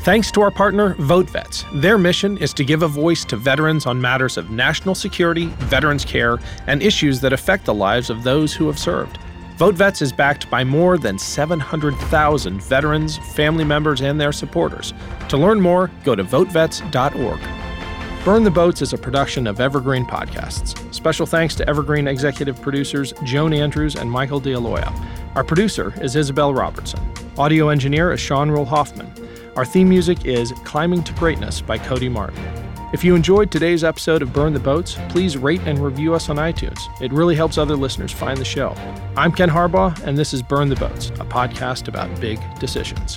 Thanks 0.00 0.30
to 0.32 0.40
our 0.40 0.50
partner, 0.50 0.94
VoteVets. 0.94 1.80
Their 1.80 1.98
mission 1.98 2.38
is 2.38 2.52
to 2.54 2.64
give 2.64 2.82
a 2.82 2.88
voice 2.88 3.24
to 3.26 3.36
veterans 3.36 3.86
on 3.86 4.00
matters 4.00 4.36
of 4.36 4.50
national 4.50 4.94
security, 4.94 5.46
veterans 5.46 6.04
care, 6.04 6.38
and 6.66 6.82
issues 6.82 7.20
that 7.20 7.32
affect 7.32 7.64
the 7.64 7.74
lives 7.74 8.10
of 8.10 8.22
those 8.22 8.54
who 8.54 8.66
have 8.66 8.78
served. 8.78 9.18
VoteVets 9.56 10.02
is 10.02 10.12
backed 10.12 10.48
by 10.50 10.62
more 10.62 10.98
than 10.98 11.18
700,000 11.18 12.62
veterans, 12.62 13.18
family 13.34 13.64
members, 13.64 14.00
and 14.00 14.20
their 14.20 14.32
supporters. 14.32 14.94
To 15.28 15.36
learn 15.36 15.60
more, 15.60 15.90
go 16.04 16.14
to 16.14 16.22
votevets.org. 16.22 17.67
Burn 18.24 18.42
the 18.44 18.50
Boats 18.50 18.82
is 18.82 18.92
a 18.92 18.98
production 18.98 19.46
of 19.46 19.58
Evergreen 19.60 20.04
Podcasts. 20.04 20.92
Special 20.92 21.24
thanks 21.24 21.54
to 21.54 21.68
Evergreen 21.68 22.06
executive 22.06 22.60
producers 22.60 23.14
Joan 23.24 23.54
Andrews 23.54 23.96
and 23.96 24.10
Michael 24.10 24.40
D'Aloia. 24.40 24.92
Our 25.34 25.44
producer 25.44 25.94
is 26.02 26.14
Isabel 26.14 26.52
Robertson. 26.52 27.00
Audio 27.38 27.68
engineer 27.68 28.12
is 28.12 28.20
Sean 28.20 28.50
Rule 28.50 28.66
Hoffman. 28.66 29.10
Our 29.56 29.64
theme 29.64 29.88
music 29.88 30.26
is 30.26 30.52
Climbing 30.64 31.04
to 31.04 31.12
Greatness 31.14 31.62
by 31.62 31.78
Cody 31.78 32.08
Martin. 32.08 32.44
If 32.92 33.04
you 33.04 33.14
enjoyed 33.14 33.50
today's 33.50 33.84
episode 33.84 34.20
of 34.20 34.32
Burn 34.32 34.52
the 34.52 34.60
Boats, 34.60 34.98
please 35.08 35.38
rate 35.38 35.60
and 35.64 35.78
review 35.78 36.12
us 36.12 36.28
on 36.28 36.36
iTunes. 36.36 36.80
It 37.00 37.12
really 37.12 37.36
helps 37.36 37.56
other 37.56 37.76
listeners 37.76 38.12
find 38.12 38.36
the 38.36 38.44
show. 38.44 38.74
I'm 39.16 39.32
Ken 39.32 39.48
Harbaugh, 39.48 40.02
and 40.04 40.18
this 40.18 40.34
is 40.34 40.42
Burn 40.42 40.68
the 40.68 40.76
Boats, 40.76 41.10
a 41.10 41.24
podcast 41.24 41.88
about 41.88 42.20
big 42.20 42.40
decisions. 42.58 43.16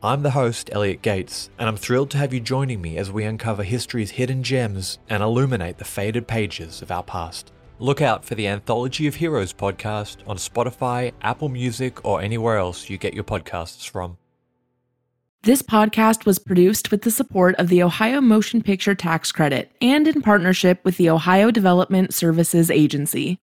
I'm 0.00 0.22
the 0.22 0.30
host, 0.30 0.70
Elliot 0.72 1.02
Gates, 1.02 1.50
and 1.58 1.68
I'm 1.68 1.76
thrilled 1.76 2.10
to 2.10 2.18
have 2.18 2.32
you 2.32 2.38
joining 2.38 2.80
me 2.80 2.98
as 2.98 3.10
we 3.10 3.24
uncover 3.24 3.64
history's 3.64 4.12
hidden 4.12 4.44
gems 4.44 5.00
and 5.08 5.24
illuminate 5.24 5.78
the 5.78 5.84
faded 5.84 6.28
pages 6.28 6.82
of 6.82 6.92
our 6.92 7.02
past. 7.02 7.50
Look 7.80 8.00
out 8.00 8.24
for 8.24 8.36
the 8.36 8.46
Anthology 8.46 9.08
of 9.08 9.16
Heroes 9.16 9.52
podcast 9.52 10.18
on 10.24 10.36
Spotify, 10.36 11.12
Apple 11.20 11.48
Music, 11.48 12.04
or 12.04 12.22
anywhere 12.22 12.58
else 12.58 12.88
you 12.88 12.96
get 12.96 13.12
your 13.12 13.24
podcasts 13.24 13.88
from. 13.88 14.18
This 15.42 15.62
podcast 15.62 16.26
was 16.26 16.38
produced 16.38 16.92
with 16.92 17.02
the 17.02 17.10
support 17.10 17.56
of 17.56 17.66
the 17.66 17.82
Ohio 17.82 18.20
Motion 18.20 18.62
Picture 18.62 18.94
Tax 18.94 19.32
Credit 19.32 19.68
and 19.82 20.06
in 20.06 20.22
partnership 20.22 20.78
with 20.84 20.96
the 20.96 21.10
Ohio 21.10 21.50
Development 21.50 22.14
Services 22.14 22.70
Agency. 22.70 23.36